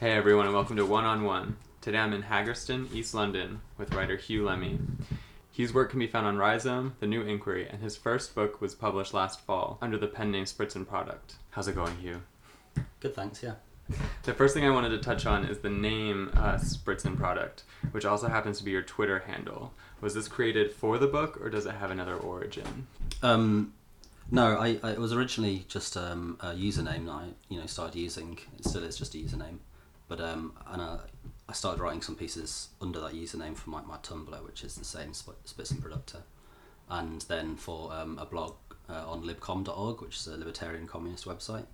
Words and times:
Hey 0.00 0.12
everyone, 0.12 0.46
and 0.46 0.54
welcome 0.54 0.76
to 0.76 0.86
One 0.86 1.04
on 1.04 1.24
One. 1.24 1.56
Today 1.80 1.98
I'm 1.98 2.12
in 2.12 2.22
Haggerston, 2.22 2.94
East 2.94 3.14
London, 3.14 3.62
with 3.76 3.92
writer 3.92 4.16
Huw 4.16 4.42
Lemmey. 4.42 4.78
Huw's 5.56 5.74
work 5.74 5.90
can 5.90 5.98
be 5.98 6.06
found 6.06 6.24
on 6.24 6.36
Rhizome, 6.36 6.94
The 7.00 7.08
New 7.08 7.22
Inquiry, 7.22 7.68
and 7.68 7.82
his 7.82 7.96
first 7.96 8.32
book 8.32 8.60
was 8.60 8.76
published 8.76 9.12
last 9.12 9.40
fall 9.40 9.76
under 9.82 9.98
the 9.98 10.06
pen 10.06 10.30
name 10.30 10.44
Spitzenprodukt. 10.44 11.34
How's 11.50 11.66
it 11.66 11.74
going, 11.74 11.96
Huw? 11.96 12.20
Good, 13.00 13.16
thanks. 13.16 13.42
Yeah. 13.42 13.54
The 14.22 14.34
first 14.34 14.54
thing 14.54 14.64
I 14.64 14.70
wanted 14.70 14.90
to 14.90 14.98
touch 14.98 15.26
on 15.26 15.44
is 15.44 15.58
the 15.58 15.68
name 15.68 16.30
uh, 16.36 16.58
Spitzenprodukt, 16.58 17.64
which 17.90 18.04
also 18.04 18.28
happens 18.28 18.58
to 18.58 18.64
be 18.64 18.70
your 18.70 18.82
Twitter 18.82 19.18
handle. 19.26 19.72
Was 20.00 20.14
this 20.14 20.28
created 20.28 20.70
for 20.72 20.98
the 20.98 21.08
book, 21.08 21.40
or 21.42 21.50
does 21.50 21.66
it 21.66 21.74
have 21.74 21.90
another 21.90 22.14
origin? 22.14 22.86
Um, 23.20 23.74
no, 24.30 24.58
I, 24.58 24.78
I 24.80 24.90
it 24.92 24.98
was 24.98 25.12
originally 25.12 25.64
just 25.68 25.96
um, 25.96 26.36
a 26.38 26.50
username 26.50 27.06
that 27.06 27.12
I 27.12 27.24
you 27.48 27.58
know 27.58 27.66
started 27.66 27.98
using. 27.98 28.38
It 28.58 28.64
still 28.64 28.84
is 28.84 28.96
just 28.96 29.16
a 29.16 29.18
username, 29.18 29.58
but 30.08 30.20
um, 30.20 30.54
and 30.66 30.82
I, 30.82 30.98
I 31.48 31.52
started 31.52 31.80
writing 31.80 32.02
some 32.02 32.16
pieces 32.16 32.68
under 32.80 33.00
that 33.00 33.12
username 33.12 33.56
for 33.56 33.70
my, 33.70 33.82
my 33.82 33.98
Tumblr, 33.98 34.44
which 34.44 34.64
is 34.64 34.74
the 34.74 34.84
same 34.84 35.12
Sp- 35.14 35.44
Spitz 35.44 35.70
and 35.70 35.82
Productor, 35.82 36.22
and 36.88 37.22
then 37.22 37.56
for 37.56 37.92
um, 37.92 38.18
a 38.18 38.26
blog 38.26 38.54
uh, 38.88 39.10
on 39.10 39.22
libcom.org, 39.22 40.00
which 40.00 40.16
is 40.16 40.26
a 40.26 40.36
libertarian 40.36 40.86
communist 40.86 41.26
website, 41.26 41.66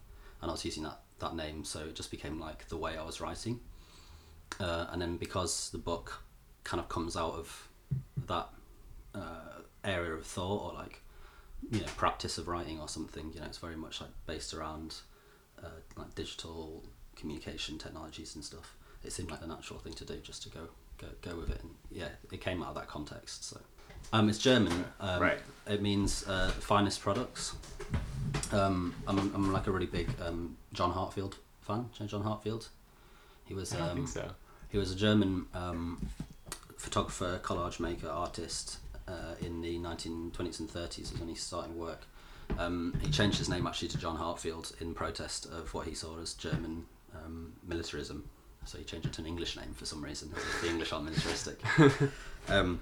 and 0.43 0.51
I 0.51 0.53
was 0.53 0.65
using 0.65 0.83
that 0.83 1.01
that 1.21 1.37
name, 1.37 1.65
so 1.65 1.81
it 1.81 1.95
just 1.95 2.11
became 2.11 2.41
like 2.41 2.69
the 2.69 2.77
way 2.77 2.97
I 2.97 3.05
was 3.05 3.21
writing. 3.21 3.61
Uh, 4.61 4.87
and 4.91 5.01
then 5.01 5.17
because 5.17 5.71
the 5.71 5.79
book 5.79 6.23
kind 6.65 6.81
of 6.81 6.89
comes 6.89 7.17
out 7.17 7.35
of 7.35 7.69
that 8.27 8.49
uh, 9.15 9.61
area 9.85 10.13
of 10.13 10.25
thought 10.25 10.73
or 10.73 10.75
like 10.75 11.03
you 11.71 11.81
know 11.81 11.87
practice 11.97 12.39
of 12.39 12.49
writing 12.49 12.81
or 12.81 12.89
something, 12.89 13.31
you 13.33 13.41
know, 13.41 13.47
it's 13.47 13.59
very 13.59 13.77
much 13.77 14.01
like 14.01 14.11
based 14.27 14.55
around 14.55 14.97
uh, 15.63 15.69
like 15.97 16.15
digital 16.15 16.85
communication 17.17 17.79
technologies 17.79 18.35
and 18.35 18.45
stuff. 18.45 18.77
It 19.05 19.13
seemed 19.13 19.31
like 19.31 19.41
the 19.41 19.47
natural 19.47 19.79
thing 19.79 19.93
to 19.95 20.05
do, 20.05 20.17
just 20.17 20.43
to 20.45 20.49
go 20.49 20.69
go 20.99 21.09
go 21.23 21.37
with 21.37 21.51
it. 21.51 21.61
And 21.63 21.71
yeah, 21.91 22.09
it 22.33 22.41
came 22.41 22.63
out 22.63 22.71
of 22.71 22.75
that 22.77 22.89
context. 22.89 23.49
So 23.49 23.61
um, 24.13 24.29
it's 24.29 24.39
German. 24.39 24.85
Um, 25.01 25.21
Right. 25.23 25.39
It 25.67 25.83
means 25.83 26.27
uh, 26.29 26.51
finest 26.51 27.01
products. 27.01 27.55
Um, 28.53 28.95
I'm, 29.07 29.19
I'm 29.35 29.53
like 29.53 29.67
a 29.67 29.71
really 29.71 29.87
big 29.87 30.09
um, 30.25 30.57
John 30.73 30.91
Heartfield 30.91 31.37
fan. 31.63 31.83
Do 31.83 31.89
you 31.95 32.01
know 32.01 32.07
John 32.07 32.23
Heartfield? 32.23 32.69
He 33.45 33.55
was 33.55 33.75
I 33.75 33.79
don't 33.79 33.89
um, 33.89 33.97
think 33.97 34.09
so. 34.09 34.31
he 34.71 34.79
was 34.79 34.93
a 34.93 34.97
German 34.97 35.47
um, 35.55 36.09
photographer, 36.77 37.41
collage 37.43 37.81
maker, 37.81 38.09
artist 38.09 38.79
uh, 39.09 39.35
in 39.41 39.61
the 39.61 39.79
1920s 39.79 40.61
and 40.61 40.69
30s 40.69 41.13
was 41.13 41.21
when 41.21 41.29
he 41.29 41.35
started 41.35 41.75
work. 41.75 42.07
Um, 42.59 42.95
he 43.03 43.11
changed 43.11 43.39
his 43.39 43.49
name 43.49 43.67
actually 43.67 43.89
to 43.89 43.99
John 43.99 44.17
Heartfield 44.17 44.73
in 44.81 44.95
protest 44.95 45.47
of 45.47 45.73
what 45.75 45.87
he 45.87 45.95
saw 45.95 46.21
as 46.21 46.35
German 46.35 46.87
um, 47.25 47.53
militarism. 47.67 48.29
So 48.65 48.79
he 48.79 48.85
changed 48.85 49.07
it 49.07 49.13
to 49.15 49.21
an 49.21 49.27
English 49.27 49.57
name 49.57 49.75
for 49.75 49.85
some 49.85 50.03
reason. 50.03 50.33
The 50.63 50.69
English 50.69 50.93
are 50.93 51.01
militaristic. 51.01 51.61
um, 52.49 52.81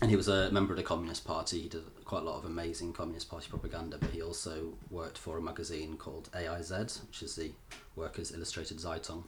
and 0.00 0.10
he 0.10 0.16
was 0.16 0.26
a 0.26 0.50
member 0.50 0.72
of 0.72 0.76
the 0.76 0.82
Communist 0.82 1.24
Party. 1.24 1.60
He 1.62 1.68
did 1.68 1.84
quite 2.04 2.22
a 2.22 2.24
lot 2.24 2.38
of 2.38 2.44
amazing 2.44 2.92
Communist 2.92 3.30
Party 3.30 3.46
propaganda, 3.48 3.98
but 3.98 4.10
he 4.10 4.20
also 4.20 4.72
worked 4.90 5.16
for 5.16 5.38
a 5.38 5.40
magazine 5.40 5.96
called 5.96 6.28
AIZ, 6.32 7.06
which 7.06 7.22
is 7.22 7.36
the 7.36 7.52
Workers' 7.94 8.32
Illustrated 8.32 8.78
Zeitung. 8.78 9.22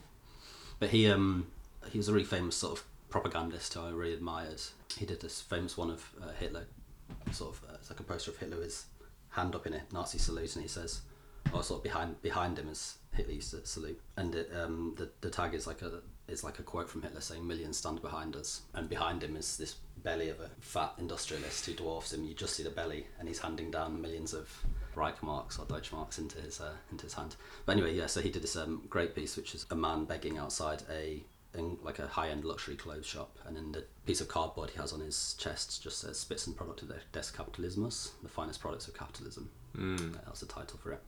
But 0.80 0.90
he 0.90 1.08
um, 1.08 1.46
he 1.90 1.98
was 1.98 2.08
a 2.08 2.12
really 2.12 2.24
famous 2.24 2.56
sort 2.56 2.78
of 2.78 2.84
propagandist 3.08 3.74
who 3.74 3.82
I 3.82 3.90
really 3.90 4.14
admired. 4.14 4.60
He 4.96 5.06
did 5.06 5.20
this 5.20 5.40
famous 5.40 5.76
one 5.76 5.90
of 5.90 6.10
uh, 6.20 6.32
Hitler, 6.32 6.66
sort 7.30 7.54
of 7.54 7.70
uh, 7.70 7.74
it's 7.74 7.90
like 7.90 8.00
a 8.00 8.02
poster 8.02 8.32
of 8.32 8.38
Hitler 8.38 8.56
with 8.56 8.66
his 8.66 8.86
hand 9.30 9.54
up 9.54 9.66
in 9.66 9.74
a 9.74 9.82
Nazi 9.92 10.18
salute, 10.18 10.56
and 10.56 10.62
he 10.62 10.68
says, 10.68 11.02
or 11.52 11.62
sort 11.62 11.78
of 11.78 11.84
behind 11.84 12.20
behind 12.22 12.58
him 12.58 12.68
is 12.68 12.98
Hitler 13.12 13.34
used 13.34 13.50
to 13.50 13.64
salute, 13.66 14.00
and 14.16 14.34
it, 14.34 14.50
um, 14.54 14.94
the 14.96 15.10
the 15.20 15.30
tag 15.30 15.54
is 15.54 15.66
like 15.66 15.82
a 15.82 16.00
is 16.26 16.42
like 16.42 16.58
a 16.58 16.62
quote 16.62 16.88
from 16.88 17.02
Hitler 17.02 17.20
saying 17.20 17.46
"Millions 17.46 17.76
stand 17.78 18.02
behind 18.02 18.36
us," 18.36 18.62
and 18.74 18.88
behind 18.88 19.22
him 19.22 19.36
is 19.36 19.56
this 19.56 19.76
belly 20.02 20.28
of 20.28 20.40
a 20.40 20.50
fat 20.60 20.92
industrialist 20.98 21.66
who 21.66 21.72
dwarfs 21.74 22.12
him. 22.12 22.24
You 22.24 22.34
just 22.34 22.54
see 22.54 22.62
the 22.62 22.70
belly, 22.70 23.06
and 23.18 23.28
he's 23.28 23.38
handing 23.38 23.70
down 23.70 24.00
millions 24.00 24.34
of 24.34 24.50
Reichmarks 24.94 25.58
or 25.58 25.66
Deutschmarks 25.66 26.18
into 26.18 26.40
his 26.40 26.60
uh, 26.60 26.74
into 26.90 27.04
his 27.04 27.14
hand. 27.14 27.36
But 27.66 27.72
anyway, 27.72 27.94
yeah. 27.94 28.06
So 28.06 28.20
he 28.20 28.30
did 28.30 28.42
this 28.42 28.56
um, 28.56 28.82
great 28.88 29.14
piece, 29.14 29.36
which 29.36 29.54
is 29.54 29.66
a 29.70 29.76
man 29.76 30.04
begging 30.04 30.38
outside 30.38 30.82
a 30.90 31.24
in 31.56 31.78
like 31.82 31.98
a 31.98 32.06
high 32.06 32.28
end 32.30 32.44
luxury 32.44 32.76
clothes 32.76 33.06
shop, 33.06 33.38
and 33.46 33.56
in 33.56 33.72
the 33.72 33.84
piece 34.06 34.20
of 34.20 34.28
cardboard 34.28 34.70
he 34.70 34.78
has 34.78 34.92
on 34.92 35.00
his 35.00 35.34
chest 35.38 35.82
just 35.82 35.98
says 35.98 36.24
"Spitzenprodukte 36.24 36.88
des 37.12 37.20
Kapitalismus," 37.20 38.10
the 38.22 38.28
finest 38.28 38.60
products 38.60 38.88
of 38.88 38.94
capitalism. 38.94 39.50
Mm. 39.76 40.14
That 40.14 40.30
was 40.30 40.40
the 40.40 40.46
title 40.46 40.78
for 40.78 40.92
it. 40.92 41.02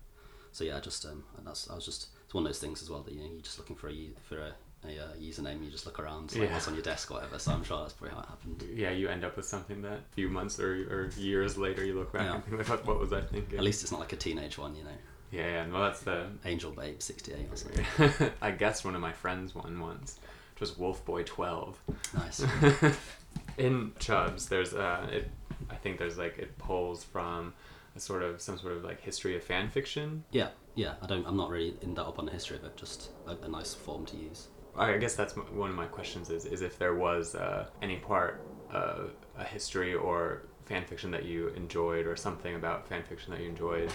So 0.57 0.65
yeah, 0.65 0.81
just 0.81 1.05
um, 1.05 1.23
and 1.37 1.47
that's 1.47 1.69
I 1.69 1.75
was 1.75 1.85
just 1.85 2.07
it's 2.25 2.33
one 2.33 2.43
of 2.45 2.49
those 2.49 2.59
things 2.59 2.81
as 2.81 2.89
well 2.89 3.03
that 3.03 3.13
you 3.13 3.21
know 3.21 3.29
you're 3.31 3.43
just 3.43 3.59
looking 3.59 3.77
for 3.77 3.91
a 3.91 4.09
for 4.23 4.39
a, 4.39 4.53
a 4.87 4.99
uh, 5.05 5.13
username, 5.21 5.63
you 5.63 5.71
just 5.71 5.85
look 5.85 5.99
around 6.01 6.33
like 6.35 6.49
Yeah. 6.49 6.55
what's 6.55 6.67
on 6.67 6.73
your 6.73 6.83
desk 6.83 7.11
or 7.11 7.15
whatever. 7.15 7.39
So 7.39 7.53
I'm 7.53 7.63
sure 7.63 7.83
that's 7.83 7.93
probably 7.93 8.15
how 8.15 8.23
it 8.23 8.29
happened. 8.29 8.65
Yeah, 8.73 8.89
you 8.91 9.07
end 9.11 9.23
up 9.23 9.37
with 9.37 9.45
something 9.45 9.83
that 9.83 9.99
a 9.99 10.15
few 10.15 10.31
months 10.31 10.59
or, 10.59 10.73
or 10.91 11.11
years 11.19 11.59
later 11.59 11.85
you 11.85 11.93
look 11.99 12.11
back 12.11 12.23
Yeah. 12.23 12.35
and 12.37 12.45
think, 12.45 12.69
like, 12.71 12.87
what, 12.87 12.99
was 12.99 13.13
I 13.13 13.21
thinking? 13.21 13.59
At 13.59 13.65
least 13.65 13.83
it's 13.83 13.93
not 13.93 14.01
like 14.01 14.15
a 14.15 14.17
teenage 14.17 14.57
one, 14.57 14.75
you 14.75 14.85
know, 14.85 14.97
Yeah, 15.31 15.47
yeah, 15.47 15.67
well, 15.71 15.83
that's 15.83 16.01
the. 16.01 16.25
Angel 16.47 16.71
Babe 16.71 17.03
sixty 17.03 17.35
eight 17.35 17.49
or 17.53 17.57
something. 17.57 18.33
I 18.41 18.51
guess 18.51 18.83
one 18.83 18.95
of 18.95 19.03
my 19.03 19.13
friends 19.13 19.55
won 19.55 19.79
once. 19.79 20.19
Just 20.59 20.79
Wolf 20.79 21.05
Boy 21.05 21.23
12. 21.25 21.79
Nice. 22.15 22.41
in 23.59 23.91
Chubz, 23.99 24.49
there's 24.49 24.73
uh, 24.73 25.07
it. 25.13 25.31
I 25.69 25.75
think 25.75 25.99
there's 25.99 26.17
like 26.17 26.39
it 26.39 26.57
pulls 26.57 27.05
from 27.05 27.53
a 27.97 28.01
sort 28.01 28.23
of 28.23 28.41
some 28.41 28.59
sort 28.59 28.75
of 28.77 28.85
like 28.85 29.01
history 29.01 29.37
of 29.37 29.43
fan 29.43 29.69
fiction. 29.71 30.25
Yeah, 30.31 30.49
yeah. 30.75 30.95
I 31.03 31.07
don't. 31.07 31.27
I'm 31.27 31.37
not 31.37 31.51
really 31.51 31.77
in 31.83 31.95
that 31.95 32.05
up 32.05 32.19
on 32.19 32.27
the 32.27 32.33
history 32.33 32.57
of 32.57 32.65
it. 32.65 32.77
Just 32.77 33.11
a, 33.27 33.37
a 33.45 33.49
nice 33.49 33.75
form 33.75 34.05
to 34.07 34.17
use. 34.17 34.49
I 34.77 34.99
guess 34.99 35.15
that's 35.15 35.35
one 35.37 35.71
of 35.71 35.77
my 35.77 35.87
questions 35.87 36.29
is 36.31 36.45
is 36.45 36.61
if 36.63 36.79
there 36.79 36.95
was 36.95 37.35
uh, 37.35 37.67
any 37.83 37.97
part 37.97 38.47
of 38.71 39.13
a 39.39 39.45
history 39.45 39.95
or 39.95 40.43
fan 40.67 40.85
fiction 40.85 41.11
that 41.13 41.25
you 41.25 41.49
enjoyed 41.51 42.07
or 42.07 42.17
something 42.17 42.57
about 42.57 42.89
fan 42.89 43.03
fiction 43.05 43.31
that 43.33 43.41
you 43.41 43.49
enjoyed. 43.49 43.91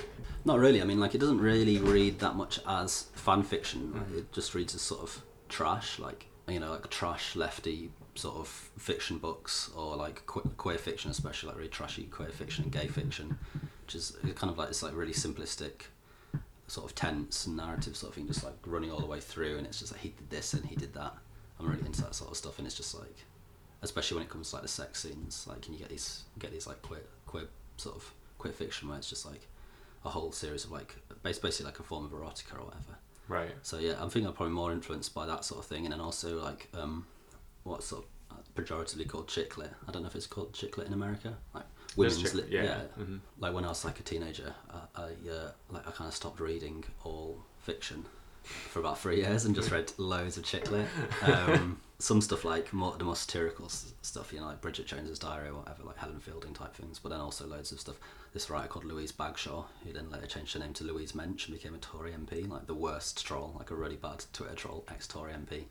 Not 0.45 0.57
really. 0.59 0.81
I 0.81 0.85
mean, 0.85 0.99
like 0.99 1.13
it 1.13 1.19
doesn't 1.19 1.41
really 1.41 1.77
read 1.77 2.19
that 2.19 2.35
much 2.35 2.59
as 2.67 3.03
fan 3.13 3.43
fiction. 3.43 3.93
Mhm. 3.93 4.17
It 4.19 4.31
just 4.31 4.55
reads 4.55 4.73
as 4.73 4.81
sort 4.81 5.01
of 5.01 5.21
trash, 5.49 5.99
like 5.99 6.27
you 6.47 6.59
know, 6.59 6.71
like 6.71 6.89
trash 6.89 7.35
lefty 7.35 7.91
sort 8.15 8.35
of 8.37 8.47
fiction 8.77 9.17
books 9.19 9.69
or 9.75 9.95
like 9.95 10.25
que- 10.25 10.49
queer 10.57 10.77
fiction, 10.77 11.11
especially 11.11 11.47
like 11.49 11.57
really 11.57 11.69
trashy 11.69 12.03
queer 12.05 12.29
fiction 12.29 12.63
and 12.63 12.73
gay 12.73 12.87
fiction, 12.87 13.37
which 13.93 14.01
is 14.01 14.15
kind 14.35 14.49
of 14.51 14.57
like 14.57 14.69
this 14.69 14.83
like 14.83 14.95
really 14.95 15.13
simplistic 15.13 15.83
sort 16.67 16.89
of 16.89 16.95
tense 16.95 17.47
narrative 17.47 17.97
sort 17.97 18.11
of 18.11 18.15
thing, 18.15 18.27
just 18.27 18.43
like 18.43 18.53
running 18.65 18.91
all 18.91 18.99
the 18.99 19.05
way 19.05 19.19
through, 19.19 19.57
and 19.57 19.67
it's 19.67 19.79
just 19.79 19.91
like 19.91 20.01
he 20.01 20.09
did 20.09 20.29
this 20.29 20.53
and 20.53 20.65
he 20.65 20.75
did 20.75 20.93
that. 20.93 21.13
I'm 21.59 21.67
really 21.67 21.85
into 21.85 22.01
that 22.03 22.15
sort 22.15 22.31
of 22.31 22.37
stuff, 22.37 22.57
and 22.57 22.65
it's 22.65 22.77
just 22.77 22.97
like, 22.97 23.17
especially 23.81 24.15
when 24.15 24.25
it 24.25 24.29
comes 24.29 24.49
to 24.49 24.55
like 24.55 24.63
the 24.63 24.69
sex 24.69 25.01
scenes, 25.01 25.45
like 25.49 25.61
can 25.61 25.73
you 25.73 25.79
get 25.79 25.89
these 25.89 26.23
get 26.39 26.51
these 26.51 26.67
like 26.67 26.81
queer 26.81 27.01
queer 27.25 27.43
sort 27.77 27.95
of 27.97 28.13
queer 28.37 28.53
fiction 28.53 28.87
where 28.87 28.97
it's 28.97 29.09
just 29.09 29.25
like 29.25 29.47
a 30.05 30.09
whole 30.09 30.31
series 30.31 30.63
of 30.63 30.71
like 30.71 30.95
basically 31.23 31.65
like 31.65 31.79
a 31.79 31.83
form 31.83 32.05
of 32.05 32.11
erotica 32.11 32.57
or 32.57 32.65
whatever. 32.65 32.97
Right. 33.27 33.51
So 33.61 33.77
yeah, 33.77 33.93
I'm 33.99 34.09
thinking 34.09 34.27
I'm 34.27 34.33
probably 34.33 34.53
more 34.53 34.71
influenced 34.71 35.13
by 35.13 35.25
that 35.25 35.43
sort 35.43 35.59
of 35.59 35.65
thing, 35.65 35.85
and 35.85 35.93
then 35.93 35.99
also 35.99 36.41
like 36.41 36.69
um, 36.73 37.05
what's 37.63 37.87
sort 37.87 38.05
of 38.05 38.37
uh, 38.37 38.41
pejoratively 38.55 39.07
called 39.07 39.27
chick 39.27 39.57
lit. 39.57 39.71
I 39.87 39.91
don't 39.91 40.03
know 40.03 40.07
if 40.07 40.15
it's 40.15 40.27
called 40.27 40.53
chick 40.53 40.77
lit 40.77 40.87
in 40.87 40.93
America, 40.93 41.35
like 41.53 41.65
women's 41.95 42.33
lit. 42.33 42.49
yeah. 42.49 42.63
Yeah, 42.63 42.81
mhm. 42.99 43.19
like 43.39 43.53
when 43.53 43.65
I 43.65 43.69
was 43.69 43.83
like 43.85 43.99
a 43.99 44.03
teenager, 44.03 44.53
uh, 44.69 44.79
I 44.95 45.01
uh, 45.29 45.51
like 45.69 45.87
I 45.87 45.91
kind 45.91 46.07
of 46.07 46.13
stopped 46.13 46.39
reading 46.39 46.83
all 47.03 47.37
fiction 47.59 48.05
for 48.43 48.79
about 48.79 48.97
three 48.99 49.17
years 49.17 49.45
and 49.45 49.53
just 49.55 49.69
read 49.71 49.91
loads 49.97 50.37
of 50.37 50.43
chick 50.43 50.71
lit. 50.71 50.87
Um, 51.21 51.79
some 51.99 52.19
stuff 52.21 52.43
like 52.43 52.73
more 52.73 52.95
the 52.97 53.03
more 53.03 53.15
satirical 53.15 53.65
s- 53.65 53.93
stuff, 54.01 54.33
you 54.33 54.39
know, 54.39 54.47
like 54.47 54.61
Bridget 54.61 54.87
Jones's 54.87 55.19
Diary 55.19 55.49
or 55.49 55.55
whatever, 55.59 55.83
like 55.83 55.97
Helen 55.97 56.19
Fielding 56.19 56.53
type 56.53 56.73
things. 56.75 56.97
But 56.99 57.09
then 57.09 57.19
also 57.19 57.45
loads 57.45 57.71
of 57.71 57.79
stuff. 57.79 57.97
This 58.33 58.49
writer 58.49 58.69
called 58.69 58.85
Louise 58.85 59.11
Bagshawe, 59.11 59.65
who 59.83 59.91
then 59.91 60.09
later 60.09 60.25
changed 60.25 60.53
her 60.53 60.59
name 60.59 60.71
to 60.75 60.85
Louise 60.85 61.13
Mensch 61.13 61.47
and 61.47 61.55
became 61.55 61.75
a 61.75 61.77
Tory 61.79 62.13
MP, 62.13 62.49
like 62.49 62.65
the 62.65 62.73
worst 62.73 63.25
troll, 63.25 63.53
like 63.59 63.71
a 63.71 63.75
really 63.75 63.97
bad 63.97 64.23
Twitter 64.31 64.55
troll, 64.55 64.85
ex-Tory 64.89 65.33
MP. 65.33 65.65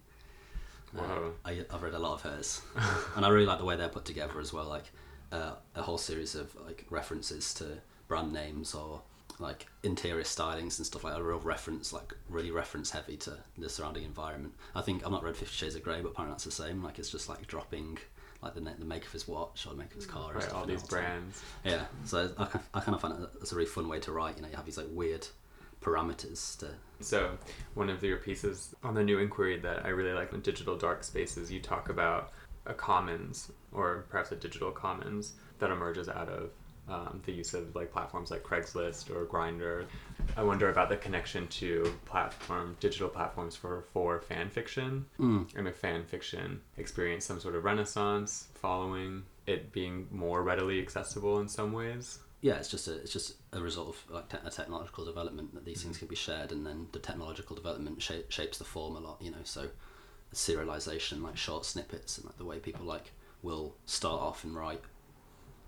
Uh, 0.96 1.30
I, 1.44 1.64
I've 1.72 1.82
read 1.82 1.94
a 1.94 1.98
lot 1.98 2.14
of 2.14 2.22
hers, 2.22 2.60
and 3.16 3.24
I 3.24 3.28
really 3.30 3.46
like 3.46 3.58
the 3.60 3.64
way 3.64 3.76
they're 3.76 3.88
put 3.88 4.04
together 4.04 4.38
as 4.40 4.52
well. 4.52 4.66
Like 4.66 4.90
uh, 5.32 5.52
a 5.74 5.82
whole 5.82 5.98
series 5.98 6.34
of 6.34 6.54
like 6.64 6.86
references 6.90 7.54
to 7.54 7.78
brand 8.08 8.32
names 8.32 8.74
or 8.74 9.02
like 9.38 9.66
interior 9.82 10.24
stylings 10.24 10.78
and 10.78 10.86
stuff 10.86 11.04
like 11.04 11.14
that. 11.14 11.20
A 11.20 11.24
real 11.24 11.38
reference, 11.38 11.92
like 11.92 12.12
really 12.28 12.50
reference 12.50 12.90
heavy 12.90 13.16
to 13.18 13.38
the 13.58 13.68
surrounding 13.68 14.04
environment. 14.04 14.54
I 14.74 14.82
think 14.82 15.04
I've 15.04 15.12
not 15.12 15.24
read 15.24 15.36
Fifty 15.36 15.54
Shades 15.54 15.74
of 15.74 15.82
Grey, 15.82 16.00
but 16.02 16.10
apparently 16.10 16.34
that's 16.34 16.44
the 16.44 16.50
same. 16.50 16.82
Like 16.82 16.98
it's 16.98 17.10
just 17.10 17.28
like 17.28 17.46
dropping 17.46 17.98
like 18.42 18.54
the, 18.54 18.60
the 18.60 18.84
make 18.84 19.04
of 19.04 19.12
his 19.12 19.28
watch 19.28 19.66
or 19.66 19.70
the 19.70 19.76
make 19.76 19.90
of 19.90 19.96
his 19.96 20.06
car. 20.06 20.32
Right. 20.34 20.52
All 20.52 20.66
these 20.66 20.82
the 20.82 20.96
time. 20.96 21.04
brands. 21.04 21.42
Yeah, 21.64 21.84
so 22.04 22.30
I, 22.38 22.48
I 22.74 22.80
kind 22.80 22.94
of 22.94 23.00
find 23.00 23.14
it 23.14 23.30
that's 23.38 23.52
a 23.52 23.54
really 23.54 23.68
fun 23.68 23.88
way 23.88 23.98
to 24.00 24.12
write. 24.12 24.36
You 24.36 24.42
know, 24.42 24.48
you 24.48 24.56
have 24.56 24.66
these 24.66 24.78
like 24.78 24.88
weird 24.90 25.26
parameters 25.80 26.58
to 26.58 26.68
So, 27.00 27.38
one 27.74 27.88
of 27.88 28.02
your 28.02 28.18
pieces 28.18 28.74
on 28.82 28.94
the 28.94 29.02
new 29.02 29.18
inquiry 29.18 29.58
that 29.60 29.84
I 29.84 29.88
really 29.88 30.12
like 30.12 30.32
in 30.32 30.40
digital 30.40 30.76
dark 30.76 31.04
spaces, 31.04 31.50
you 31.50 31.60
talk 31.60 31.88
about 31.88 32.32
a 32.66 32.74
commons 32.74 33.50
or 33.72 34.04
perhaps 34.08 34.32
a 34.32 34.36
digital 34.36 34.70
commons 34.70 35.34
that 35.58 35.70
emerges 35.70 36.08
out 36.08 36.28
of 36.28 36.50
um, 36.88 37.22
the 37.24 37.32
use 37.32 37.54
of 37.54 37.74
like 37.76 37.92
platforms 37.92 38.30
like 38.30 38.42
Craigslist 38.42 39.10
or 39.14 39.24
Grindr. 39.24 39.84
I 40.36 40.42
wonder 40.42 40.70
about 40.70 40.88
the 40.88 40.96
connection 40.96 41.46
to 41.48 41.92
platform 42.04 42.76
digital 42.80 43.08
platforms 43.08 43.54
for 43.54 43.84
for 43.92 44.20
fan 44.20 44.50
fiction 44.50 45.06
Mm. 45.18 45.54
and 45.56 45.68
if 45.68 45.76
fan 45.76 46.04
fiction 46.04 46.60
experienced 46.76 47.26
some 47.28 47.38
sort 47.40 47.54
of 47.54 47.64
renaissance 47.64 48.48
following 48.54 49.22
it 49.46 49.72
being 49.72 50.08
more 50.10 50.42
readily 50.42 50.80
accessible 50.80 51.38
in 51.40 51.48
some 51.48 51.72
ways. 51.72 52.18
Yeah, 52.40 52.54
it's 52.54 52.68
just 52.70 52.88
a 52.88 52.94
it's 52.96 53.12
just 53.12 53.34
a 53.52 53.60
result 53.60 53.88
of 53.90 54.10
like 54.14 54.28
te- 54.28 54.38
a 54.44 54.50
technological 54.50 55.04
development 55.04 55.54
that 55.54 55.64
these 55.64 55.82
things 55.82 55.98
can 55.98 56.08
be 56.08 56.16
shared, 56.16 56.50
and 56.52 56.66
then 56.66 56.88
the 56.92 56.98
technological 56.98 57.54
development 57.54 58.00
sha- 58.02 58.26
shapes 58.30 58.58
the 58.58 58.64
form 58.64 58.96
a 58.96 59.00
lot. 59.00 59.20
You 59.20 59.30
know, 59.30 59.44
so 59.44 59.68
serialization, 60.32 61.22
like 61.22 61.36
short 61.36 61.64
snippets, 61.64 62.16
and 62.18 62.26
like 62.26 62.38
the 62.38 62.44
way 62.44 62.58
people 62.58 62.84
like 62.84 63.12
will 63.42 63.74
start 63.86 64.20
off 64.20 64.44
and 64.44 64.54
write 64.56 64.82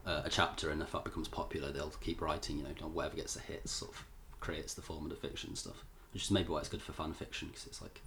uh, 0.06 0.22
a 0.24 0.30
chapter, 0.30 0.70
and 0.70 0.82
if 0.82 0.92
that 0.92 1.04
becomes 1.04 1.28
popular, 1.28 1.70
they'll 1.72 1.90
keep 2.00 2.20
writing. 2.20 2.58
You 2.58 2.64
know, 2.64 2.88
whatever 2.88 3.16
gets 3.16 3.34
the 3.34 3.40
hits 3.40 3.70
sort 3.72 3.92
of 3.92 4.04
creates 4.40 4.74
the 4.74 4.82
form 4.82 5.04
of 5.04 5.10
the 5.10 5.16
fiction 5.28 5.54
stuff, 5.56 5.84
which 6.12 6.24
is 6.24 6.30
maybe 6.30 6.48
why 6.48 6.58
it's 6.58 6.68
good 6.68 6.82
for 6.82 6.92
fan 6.92 7.12
fiction 7.12 7.48
because 7.48 7.66
it's 7.66 7.82
like 7.82 8.00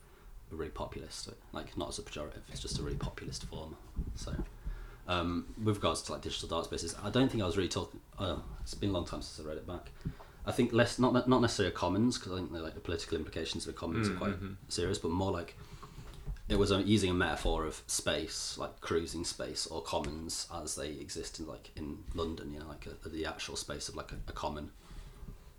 a 0.52 0.56
really 0.56 0.72
populist, 0.72 1.30
like 1.54 1.78
not 1.78 1.90
as 1.90 2.00
a 2.00 2.02
pejorative, 2.04 2.42
it's 2.50 2.60
just 2.62 2.80
a 2.80 2.84
really 2.84 2.98
populist 2.98 3.46
form. 3.46 3.75
So. 4.16 4.34
Um, 5.07 5.46
with 5.63 5.75
regards 5.75 6.02
to 6.02 6.13
like 6.13 6.24
digital 6.24 6.50
dark 6.50 6.66
spaces, 6.66 6.96
I 7.04 7.12
don't 7.12 7.30
think 7.30 7.44
I 7.44 7.46
was 7.46 7.57
really 7.57 7.69
talking. 7.69 8.00
Uh, 8.18 8.38
it's 8.62 8.74
been 8.74 8.90
a 8.90 8.94
long 8.94 9.06
time 9.06 9.22
since 9.22 9.40
I 9.46 9.48
read 9.48 9.57
it 9.57 9.68
back. 9.68 9.92
I 10.48 10.52
think 10.52 10.74
less 10.74 10.98
not 10.98 11.13
not 11.28 11.42
necessarily 11.42 11.72
a 11.72 11.78
commons 11.78 12.18
because 12.18 12.31
I 12.34 12.38
think 12.38 12.52
the, 12.52 12.60
like 12.60 12.74
the 12.74 12.80
political 12.80 13.16
implications 13.16 13.68
of 13.68 13.75
a 13.75 13.78
commons 13.78 14.10
are 14.10 14.13
quite 14.13 14.42
Mhm. 14.42 14.56
serious, 14.68 14.98
but 14.98 15.12
more 15.12 15.31
like 15.31 15.56
it 16.47 16.57
was 16.57 16.71
uh, 16.71 16.77
using 16.77 17.09
a 17.09 17.13
metaphor 17.13 17.65
of 17.65 17.81
space, 17.88 18.57
like 18.57 18.80
cruising 18.80 19.25
space 19.25 19.65
or 19.65 19.81
commons 19.81 20.47
as 20.53 20.75
they 20.75 20.89
exist 20.89 21.39
in 21.39 21.47
like 21.47 21.71
in 21.75 21.97
London, 22.13 22.53
you 22.53 22.59
know, 22.59 22.68
like 22.68 22.86
a, 22.86 23.09
the 23.09 23.25
actual 23.25 23.56
space 23.56 23.89
of 23.89 23.95
like 23.95 24.12
a, 24.12 24.15
a 24.27 24.31
common, 24.31 24.69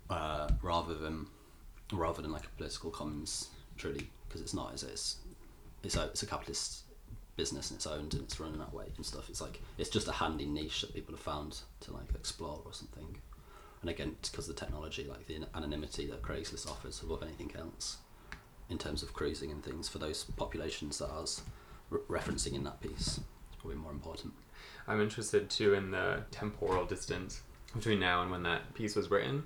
uh, 0.09 0.47
rather 0.61 0.93
than 0.93 1.27
rather 1.91 2.21
than 2.21 2.31
like 2.31 2.45
a 2.45 2.49
political 2.57 2.89
commons, 2.89 3.49
truly, 3.77 4.09
because 4.27 4.41
it's 4.41 4.53
not. 4.53 4.73
It? 4.73 4.83
It's 4.83 5.17
it's 5.83 5.97
a, 5.97 6.05
it's 6.05 6.23
a 6.23 6.25
capitalist 6.25 6.83
business 7.35 7.69
and 7.69 7.77
it's 7.77 7.85
owned 7.85 8.13
and 8.13 8.23
it's 8.23 8.39
running 8.39 8.59
that 8.59 8.73
way 8.73 8.85
and 8.95 9.05
stuff. 9.05 9.29
It's 9.29 9.41
like 9.41 9.61
it's 9.77 9.89
just 9.89 10.07
a 10.07 10.13
handy 10.13 10.45
niche 10.45 10.81
that 10.81 10.93
people 10.93 11.13
have 11.13 11.21
found 11.21 11.59
to 11.81 11.93
like 11.93 12.15
explore 12.15 12.61
or 12.65 12.73
something. 12.73 13.17
And 13.81 13.89
again, 13.89 14.15
because 14.21 14.47
the 14.47 14.53
technology, 14.53 15.03
like 15.03 15.27
the 15.27 15.39
anonymity 15.53 16.07
that 16.07 16.21
Craigslist 16.21 16.69
offers 16.69 17.03
above 17.03 17.21
anything 17.23 17.51
else, 17.57 17.97
in 18.69 18.77
terms 18.77 19.03
of 19.03 19.13
cruising 19.13 19.51
and 19.51 19.63
things 19.63 19.87
for 19.87 19.97
those 19.97 20.25
populations 20.35 20.99
that 20.99 21.09
I 21.09 21.19
was 21.21 21.41
re- 21.89 22.01
referencing 22.09 22.53
in 22.53 22.63
that 22.65 22.81
piece, 22.81 23.17
is 23.17 23.19
probably 23.59 23.77
more 23.77 23.91
important. 23.91 24.33
I'm 24.87 25.01
interested 25.01 25.49
too 25.49 25.73
in 25.73 25.91
the 25.91 26.23
temporal 26.31 26.85
distance 26.85 27.41
between 27.75 27.99
now 27.99 28.21
and 28.21 28.31
when 28.31 28.43
that 28.43 28.73
piece 28.73 28.95
was 28.95 29.11
written. 29.11 29.43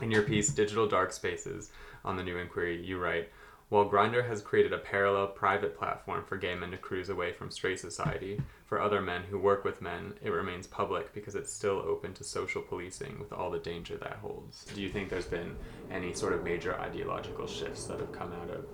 In 0.00 0.10
your 0.10 0.22
piece, 0.22 0.48
Digital 0.50 0.86
Dark 0.86 1.12
Spaces, 1.12 1.70
on 2.04 2.16
the 2.16 2.22
New 2.22 2.36
Inquiry, 2.36 2.80
you 2.84 2.98
write 2.98 3.30
While 3.68 3.90
Grindr 3.90 4.28
has 4.28 4.42
created 4.42 4.72
a 4.72 4.78
parallel 4.78 5.26
private 5.26 5.76
platform 5.76 6.24
for 6.24 6.36
gay 6.36 6.54
men 6.54 6.70
to 6.70 6.76
cruise 6.76 7.08
away 7.08 7.32
from 7.32 7.50
straight 7.50 7.80
society, 7.80 8.40
for 8.64 8.80
other 8.80 9.02
men 9.02 9.22
who 9.24 9.40
work 9.40 9.64
with 9.64 9.82
men, 9.82 10.14
it 10.22 10.30
remains 10.30 10.68
public 10.68 11.12
because 11.12 11.34
it's 11.34 11.52
still 11.52 11.78
open 11.78 12.14
to 12.14 12.22
social 12.22 12.62
policing 12.62 13.18
with 13.18 13.32
all 13.32 13.50
the 13.50 13.58
danger 13.58 13.96
that 13.96 14.18
holds. 14.22 14.66
Do 14.72 14.80
you 14.80 14.88
think 14.88 15.08
there's 15.08 15.26
been 15.26 15.56
any 15.90 16.14
sort 16.14 16.32
of 16.32 16.44
major 16.44 16.78
ideological 16.78 17.48
shifts 17.48 17.86
that 17.86 17.98
have 17.98 18.12
come 18.12 18.32
out 18.40 18.50
of, 18.50 18.66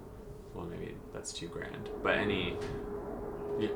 well, 0.55 0.67
maybe 0.67 0.95
that's 1.15 1.33
too 1.33 1.49
grand, 1.49 1.89
but 2.03 2.19
any 2.19 2.59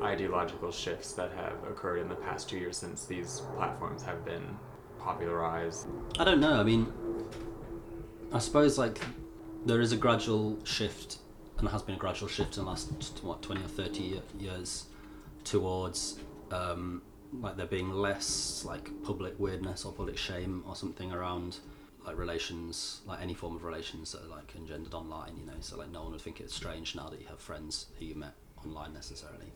ideological 0.03 0.71
shifts 0.71 1.13
that 1.15 1.33
have 1.33 1.65
occurred 1.71 2.01
in 2.01 2.09
the 2.09 2.15
past 2.15 2.51
two 2.51 2.59
years 2.59 2.77
since 2.77 3.07
these 3.07 3.41
platforms 3.57 4.03
have 4.03 4.23
been 4.25 4.59
popularized. 4.99 5.87
I 6.19 6.25
don't 6.25 6.41
know. 6.41 6.61
I 6.61 6.63
mean, 6.63 6.93
I 8.33 8.39
suppose 8.39 8.77
like 8.77 9.01
there 9.67 9.81
is 9.81 9.93
a 9.93 9.97
gradual 9.97 10.57
shift, 10.65 11.19
and 11.59 11.67
there 11.67 11.73
has 11.73 11.83
been 11.83 11.97
a 11.97 11.99
gradual 11.99 12.29
shift 12.29 12.57
in 12.57 12.65
the 12.65 12.71
last 12.71 12.89
what 13.23 13.43
twenty 13.43 13.63
or 13.63 13.69
thirty 13.69 14.21
years 14.39 14.87
towards 15.45 16.19
um, 16.51 17.03
like 17.41 17.57
there 17.57 17.67
being 17.67 17.91
less 17.91 18.65
like 18.65 18.91
public 19.03 19.39
weirdness 19.39 19.85
or 19.85 19.93
public 19.93 20.17
shame 20.17 20.63
or 20.67 20.77
something 20.77 21.13
around 21.13 21.59
like 22.07 22.17
relations, 22.17 23.01
like 23.05 23.21
any 23.21 23.35
form 23.35 23.57
of 23.57 23.65
relations 23.65 24.13
that 24.13 24.23
are 24.23 24.29
like 24.29 24.55
engendered 24.57 24.95
online. 24.95 25.37
You 25.37 25.47
know, 25.47 25.59
so 25.61 25.77
like 25.77 25.91
no 25.91 26.05
one 26.05 26.13
would 26.13 26.21
think 26.21 26.41
it's 26.41 26.55
strange 26.55 26.95
now 26.95 27.09
that 27.09 27.21
you 27.21 27.27
have 27.27 27.41
friends 27.41 27.87
who 27.99 28.05
you 28.05 28.15
met 28.15 28.35
online 28.65 28.95
necessarily. 28.95 29.53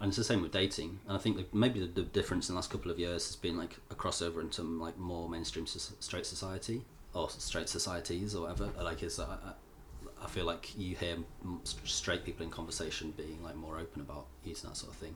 And 0.00 0.08
it's 0.08 0.18
the 0.18 0.24
same 0.24 0.42
with 0.42 0.52
dating. 0.52 1.00
And 1.08 1.16
I 1.16 1.20
think 1.20 1.52
maybe 1.52 1.80
the, 1.80 1.86
the 1.86 2.02
difference 2.02 2.48
in 2.48 2.54
the 2.54 2.58
last 2.58 2.70
couple 2.70 2.90
of 2.90 2.98
years 2.98 3.26
has 3.26 3.36
been 3.36 3.56
like 3.56 3.78
a 3.90 3.94
crossover 3.94 4.40
into 4.40 4.62
like 4.62 4.96
more 4.98 5.28
mainstream 5.28 5.64
s- 5.64 5.94
straight 5.98 6.26
society 6.26 6.84
or 7.14 7.28
straight 7.30 7.68
societies 7.68 8.34
or 8.34 8.42
whatever. 8.42 8.70
Like, 8.82 9.02
is 9.02 9.18
I, 9.18 9.24
I- 9.24 9.52
I 10.22 10.26
feel 10.26 10.44
like 10.46 10.76
you 10.76 10.96
hear 10.96 11.16
straight 11.84 12.24
people 12.24 12.44
in 12.44 12.50
conversation 12.50 13.12
being 13.16 13.42
like 13.42 13.54
more 13.54 13.78
open 13.78 14.00
about 14.00 14.26
using 14.44 14.68
that 14.68 14.76
sort 14.76 14.92
of 14.92 14.98
thing. 14.98 15.14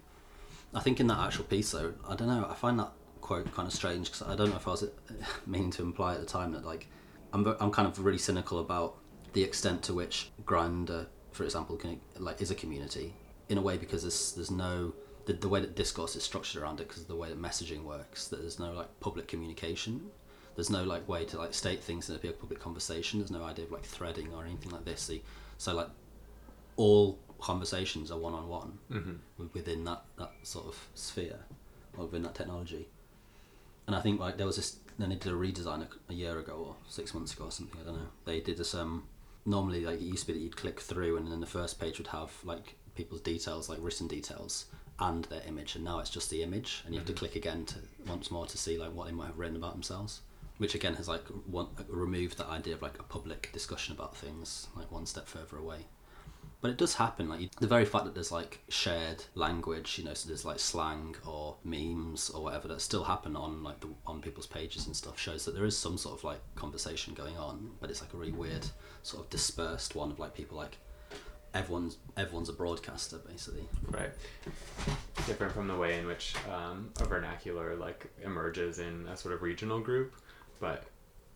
I 0.75 0.81
think 0.81 1.01
in 1.01 1.07
that 1.09 1.19
actual 1.19 1.45
piece 1.45 1.73
though, 1.73 1.95
I 2.09 2.15
don't 2.15 2.29
know. 2.29 2.47
I 2.49 2.55
find 2.55 2.79
that 2.79 2.93
quote 3.21 3.53
kind 3.53 3.67
of 3.67 3.75
strange 3.75 4.07
because 4.13 4.23
I 4.23 4.37
don't 4.37 4.51
know 4.51 4.57
if 4.57 4.67
I 4.69 4.71
was 4.71 4.85
uh, 4.85 4.87
meaning 5.47 5.71
to 5.73 5.83
imply 5.83 6.15
at 6.15 6.21
the 6.21 6.27
time 6.27 6.53
that 6.53 6.65
like 6.65 6.87
I'm 7.33 7.45
I'm 7.61 7.71
kind 7.73 7.89
of 7.89 7.99
really 8.05 8.19
cynical 8.19 8.61
about 8.61 8.97
the 9.33 9.43
extent 9.43 9.83
to 9.85 9.95
which 9.95 10.31
Grindr, 10.45 11.07
for 11.33 11.45
example, 11.45 11.77
can 11.77 12.01
like 12.19 12.41
is 12.41 12.51
a 12.51 12.55
community 12.55 13.13
in 13.49 13.59
a 13.59 13.63
way 13.63 13.77
because 13.77 14.03
there's 14.03 14.33
there's 14.33 14.51
no 14.51 14.93
the, 15.27 15.33
the 15.33 15.49
way 15.49 15.61
that 15.61 15.75
discourse 15.75 16.15
is 16.17 16.23
structured 16.23 16.63
around 16.63 16.81
it 16.81 16.89
because 16.89 17.03
of 17.03 17.09
the 17.09 17.17
way 17.17 17.29
that 17.29 17.41
messaging 17.41 17.83
works 17.83 18.29
that 18.29 18.41
there's 18.41 18.59
no 18.59 18.73
like 18.73 18.89
public 19.01 19.27
communication 19.29 20.11
there's 20.55 20.71
no 20.71 20.85
like 20.85 21.09
way 21.09 21.25
to 21.27 21.39
like 21.39 21.55
state 21.55 21.83
things 21.83 22.09
in 22.11 22.17
a 22.17 22.19
big 22.19 22.39
public 22.39 22.61
conversation. 22.61 23.19
There's 23.21 23.31
no 23.31 23.45
idea 23.45 23.65
of 23.65 23.71
like 23.73 23.85
threading 23.85 24.33
or 24.35 24.45
anything 24.45 24.71
like 24.71 24.85
this. 24.85 25.01
So, 25.03 25.15
so 25.59 25.75
like 25.75 25.89
all 26.77 27.19
conversations 27.41 28.11
are 28.11 28.19
one-on-one 28.19 28.79
Mm-hmm. 28.91 29.47
within 29.53 29.85
that, 29.85 30.03
that 30.19 30.33
sort 30.43 30.67
of 30.67 30.89
sphere 30.95 31.39
or 31.97 32.05
within 32.05 32.23
that 32.23 32.35
technology. 32.35 32.89
And 33.87 33.97
I 33.97 34.01
think 34.01 34.21
like 34.21 34.37
there 34.37 34.47
was 34.47 34.57
this 34.57 34.77
then 34.99 35.09
they 35.09 35.17
did 35.17 35.33
a 35.33 35.35
redesign 35.35 35.83
a, 35.83 36.13
a 36.13 36.15
year 36.15 36.39
ago 36.39 36.53
or 36.69 36.77
six 36.89 37.15
months 37.15 37.33
ago 37.33 37.45
or 37.47 37.51
something 37.51 37.81
I 37.81 37.85
don't 37.85 37.95
know. 37.97 38.09
They 38.27 38.41
did 38.41 38.59
this 38.59 38.75
um 38.75 39.05
normally 39.45 39.85
like 39.85 39.97
it 40.01 40.05
used 40.05 40.27
to 40.27 40.27
be 40.29 40.33
that 40.35 40.45
you'd 40.45 40.57
click 40.57 40.79
through 40.81 41.17
and 41.17 41.27
then 41.33 41.41
the 41.41 41.47
first 41.47 41.81
page 41.81 41.99
would 41.99 42.07
have 42.09 42.31
like 42.45 42.77
people's 42.95 43.23
details 43.23 43.69
like 43.69 43.79
written 43.81 44.07
details 44.07 44.67
and 45.01 45.25
their 45.25 45.43
image. 45.49 45.75
And 45.75 45.85
now 45.85 45.99
it's 45.99 46.11
just 46.11 46.31
the 46.31 46.43
image 46.43 46.83
and 46.85 46.95
you 46.95 47.01
have 47.01 47.07
to 47.09 47.13
Mhm. 47.15 47.17
click 47.17 47.37
again 47.37 47.65
to 47.67 47.77
once 48.07 48.31
more 48.31 48.47
to 48.47 48.59
see 48.59 48.77
like 48.79 48.93
what 48.93 49.07
they 49.07 49.13
might 49.13 49.27
have 49.29 49.39
written 49.39 49.57
about 49.57 49.73
themselves 49.73 50.21
which 50.59 50.75
again 50.75 50.95
has 50.95 51.09
like 51.09 51.25
one, 51.47 51.69
removed 51.89 52.39
that 52.39 52.49
idea 52.49 52.75
of 52.75 52.83
like 52.83 52.99
a 52.99 53.03
public 53.03 53.51
discussion 53.53 53.95
about 53.95 54.17
things 54.17 54.69
like 54.77 54.91
one 54.91 55.07
step 55.07 55.27
further 55.27 55.57
away. 55.57 55.87
But 56.61 56.71
it 56.71 56.77
does 56.77 56.95
happen 56.95 57.29
like 57.29 57.55
the 57.57 57.67
very 57.67 57.85
fact 57.85 58.05
that 58.05 58.15
there's 58.15 58.31
like 58.31 58.61
shared 58.69 59.25
language 59.35 59.99
you 59.99 60.05
know 60.05 60.15
so 60.15 60.29
there's 60.29 60.45
like 60.45 60.61
slang 60.61 61.17
or 61.27 61.57
memes 61.65 62.31
or 62.31 62.45
whatever 62.45 62.69
that 62.69 62.81
still 62.81 63.03
happen 63.03 63.35
on 63.35 63.65
like 63.65 63.81
the 63.81 63.89
on 64.07 64.21
people's 64.21 64.47
pages 64.47 64.87
and 64.87 64.95
stuff 64.95 65.19
shows 65.19 65.45
that 65.45 65.57
there 65.57 65.65
is 65.65 65.77
some 65.77 65.99
sort 65.99 66.17
of 66.17 66.23
like 66.23 66.41
conversation 66.55 67.15
going 67.15 67.37
on 67.37 67.73
but 67.81 67.91
it's 67.91 68.01
like 68.01 68.15
a 68.15 68.17
really 68.17 68.31
weird 68.31 68.65
sort 69.03 69.25
of 69.25 69.31
dispersed 69.31 69.97
one 69.97 70.13
of 70.13 70.21
like 70.21 70.35
people 70.35 70.57
like 70.57 70.79
everyone's 71.55 71.99
everyone's 72.17 72.49
a 72.49 72.53
broadcaster 72.53 73.19
basically. 73.19 73.69
Right. 73.89 74.11
Different 75.27 75.53
from 75.53 75.69
the 75.69 75.77
way 75.77 75.99
in 75.99 76.07
which 76.07 76.35
um, 76.53 76.91
a 77.01 77.05
vernacular 77.05 77.77
like 77.77 78.11
emerges 78.23 78.79
in 78.79 79.07
a 79.09 79.17
sort 79.17 79.35
of 79.35 79.43
regional 79.43 79.81
group, 79.81 80.15
but 80.63 80.85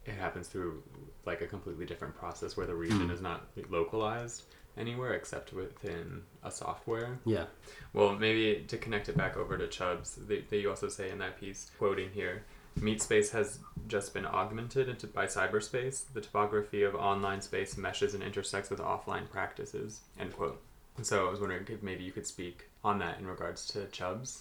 it 0.06 0.14
happens 0.14 0.46
through 0.48 0.82
like 1.26 1.40
a 1.42 1.46
completely 1.46 1.84
different 1.84 2.14
process 2.16 2.56
where 2.56 2.66
the 2.66 2.74
region 2.74 3.08
Mm. 3.08 3.12
is 3.16 3.20
not 3.20 3.40
localized 3.68 4.44
anywhere 4.78 5.14
except 5.14 5.52
within 5.52 6.22
a 6.44 6.50
software. 6.50 7.18
yeah 7.24 7.46
Well, 7.92 8.14
maybe 8.14 8.64
to 8.68 8.76
connect 8.78 9.08
it 9.08 9.16
back 9.16 9.36
over 9.36 9.58
to 9.58 9.66
Chubz, 9.66 10.14
they, 10.28 10.40
they 10.48 10.58
you 10.60 10.70
also 10.70 10.88
say 10.88 11.10
in 11.10 11.18
that 11.18 11.40
piece, 11.40 11.70
quoting 11.78 12.10
here, 12.14 12.44
Meat 12.78 13.00
space 13.00 13.30
has 13.30 13.58
just 13.88 14.12
been 14.12 14.26
augmented 14.26 14.86
into, 14.90 15.06
by 15.06 15.24
cyberspace. 15.26 16.04
The 16.12 16.20
topography 16.20 16.82
of 16.82 16.94
online 16.94 17.40
space 17.40 17.74
meshes 17.78 18.12
and 18.12 18.22
intersects 18.22 18.68
with 18.68 18.80
offline 18.80 19.30
practices. 19.30 20.02
End 20.20 20.36
quote. 20.36 20.60
And 20.98 21.06
so 21.06 21.26
I 21.26 21.30
was 21.30 21.40
wondering 21.40 21.64
if 21.70 21.82
maybe 21.82 22.04
you 22.04 22.12
could 22.12 22.26
speak 22.26 22.68
on 22.84 22.98
that 22.98 23.18
in 23.18 23.26
regards 23.26 23.66
to 23.68 23.78
Chubz. 23.98 24.40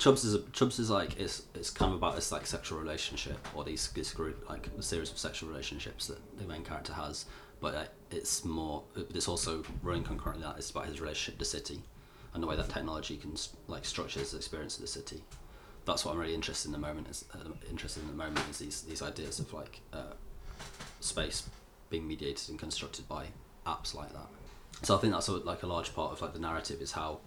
Chubz 0.00 0.24
is 0.24 0.34
Chubz 0.52 0.80
is 0.80 0.88
like 0.88 1.20
it's 1.20 1.42
it's 1.54 1.68
kind 1.68 1.92
of 1.92 1.98
about 1.98 2.14
this 2.14 2.32
like 2.32 2.46
sexual 2.46 2.78
relationship 2.78 3.36
or 3.54 3.64
these 3.64 3.90
this 3.90 4.14
group 4.14 4.48
like 4.48 4.70
a 4.78 4.82
series 4.82 5.10
of 5.10 5.18
sexual 5.18 5.50
relationships 5.50 6.06
that 6.06 6.38
the 6.38 6.44
main 6.46 6.64
character 6.64 6.94
has, 6.94 7.26
but 7.60 7.74
uh, 7.74 7.84
it's 8.10 8.42
more 8.42 8.82
it's 8.96 9.28
also 9.28 9.62
running 9.82 10.02
concurrently 10.02 10.42
that 10.42 10.56
it's 10.56 10.70
about 10.70 10.86
his 10.86 11.02
relationship 11.02 11.34
to 11.34 11.38
the 11.40 11.44
city, 11.44 11.82
and 12.32 12.42
the 12.42 12.46
way 12.46 12.56
that 12.56 12.70
technology 12.70 13.18
can 13.18 13.34
like 13.68 13.84
structure 13.84 14.20
his 14.20 14.32
experience 14.32 14.76
of 14.76 14.80
the 14.80 14.88
city. 14.88 15.22
That's 15.84 16.06
what 16.06 16.12
I'm 16.12 16.18
really 16.18 16.34
interested 16.34 16.68
in 16.68 16.72
the 16.72 16.78
moment 16.78 17.08
is 17.08 17.26
uh, 17.34 17.50
interested 17.68 18.02
in 18.02 18.08
the 18.08 18.14
moment 18.14 18.40
is 18.48 18.58
these 18.58 18.80
these 18.80 19.02
ideas 19.02 19.38
of 19.38 19.52
like 19.52 19.82
uh, 19.92 20.14
space 21.00 21.46
being 21.90 22.08
mediated 22.08 22.48
and 22.48 22.58
constructed 22.58 23.06
by 23.06 23.26
apps 23.66 23.94
like 23.94 24.14
that. 24.14 24.28
So 24.80 24.96
I 24.96 24.98
think 24.98 25.12
that's 25.12 25.28
a, 25.28 25.32
like 25.32 25.62
a 25.62 25.66
large 25.66 25.94
part 25.94 26.12
of 26.12 26.22
like 26.22 26.32
the 26.32 26.38
narrative 26.38 26.80
is 26.80 26.92
how 26.92 27.18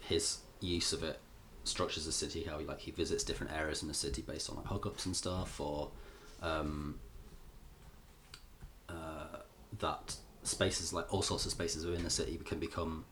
his 0.00 0.38
use 0.60 0.92
of 0.92 1.04
it 1.04 1.20
structures 1.68 2.06
the 2.06 2.12
city, 2.12 2.44
how 2.44 2.58
he 2.58 2.66
like 2.66 2.80
he 2.80 2.90
visits 2.90 3.24
different 3.24 3.52
areas 3.52 3.82
in 3.82 3.88
the 3.88 3.94
city 3.94 4.22
based 4.22 4.50
on 4.50 4.56
like 4.56 4.66
hookups 4.66 5.06
and 5.06 5.16
stuff, 5.16 5.60
or 5.60 5.90
um, 6.42 6.98
uh, 8.88 9.38
that 9.78 10.16
spaces 10.42 10.92
like 10.92 11.12
all 11.12 11.22
sorts 11.22 11.44
of 11.44 11.52
spaces 11.52 11.84
within 11.84 12.04
the 12.04 12.10
city 12.10 12.38
can 12.44 12.58
become 12.58 13.04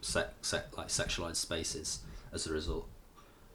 sec, 0.00 0.28
sec, 0.42 0.76
like 0.76 0.88
sexualized 0.88 1.36
spaces 1.36 2.00
as 2.32 2.46
a 2.46 2.52
result 2.52 2.88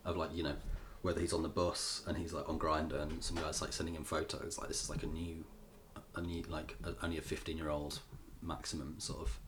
of 0.05 0.17
like 0.17 0.33
you 0.33 0.43
know 0.43 0.55
whether 1.01 1.19
he's 1.19 1.33
on 1.33 1.43
the 1.43 1.49
bus 1.49 2.01
and 2.07 2.17
he's 2.17 2.33
like 2.33 2.47
on 2.47 2.57
Grindr 2.57 3.01
and 3.01 3.23
some 3.23 3.37
guys 3.37 3.61
like 3.61 3.73
sending 3.73 3.95
him 3.95 4.03
photos 4.03 4.57
like 4.57 4.67
this 4.67 4.81
is 4.81 4.89
like 4.89 5.03
a 5.03 5.07
new 5.07 5.43
a 6.15 6.21
new 6.21 6.43
like 6.43 6.75
a, 6.83 6.93
only 7.03 7.17
a 7.17 7.21
15 7.21 7.57
year 7.57 7.69
old 7.69 7.99
maximum 8.41 8.95
sort 8.99 9.19
of 9.19 9.39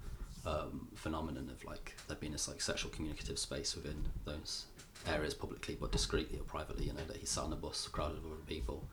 um, 0.45 0.87
phenomenon 0.95 1.49
of 1.49 1.63
like 1.65 1.95
there 2.07 2.17
being 2.17 2.31
this 2.31 2.47
like 2.47 2.61
sexual 2.61 2.91
communicative 2.91 3.39
space 3.39 3.75
within 3.75 4.05
those 4.25 4.65
areas 5.07 5.33
publicly 5.33 5.77
but 5.79 5.91
discreetly 5.91 6.39
or 6.39 6.43
privately 6.43 6.85
you 6.85 6.93
know 6.93 7.03
that 7.07 7.17
he's 7.17 7.29
sat 7.29 7.43
on 7.43 7.53
a 7.53 7.55
bus 7.55 7.87
crowded 7.87 8.23
with 8.23 8.33
other 8.33 8.41
people 8.47 8.83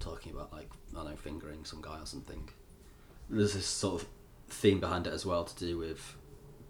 talking 0.00 0.32
about 0.32 0.52
like 0.52 0.68
I 0.92 0.96
don't 0.96 1.10
know 1.10 1.16
fingering 1.16 1.64
some 1.64 1.80
guy 1.80 2.00
or 2.00 2.06
something. 2.06 2.48
There's 3.28 3.54
this 3.54 3.66
sort 3.66 4.02
of 4.02 4.08
theme 4.48 4.80
behind 4.80 5.06
it 5.06 5.12
as 5.12 5.24
well 5.24 5.44
to 5.44 5.58
do 5.58 5.78
with 5.78 6.16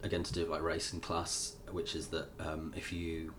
again 0.02 0.22
to 0.22 0.32
do 0.32 0.42
with 0.42 0.50
like 0.50 0.62
race 0.62 0.92
and 0.92 1.02
class 1.02 1.56
which 1.70 1.96
is 1.96 2.08
that 2.08 2.28
um, 2.38 2.72
if 2.76 2.92
you 2.92 3.34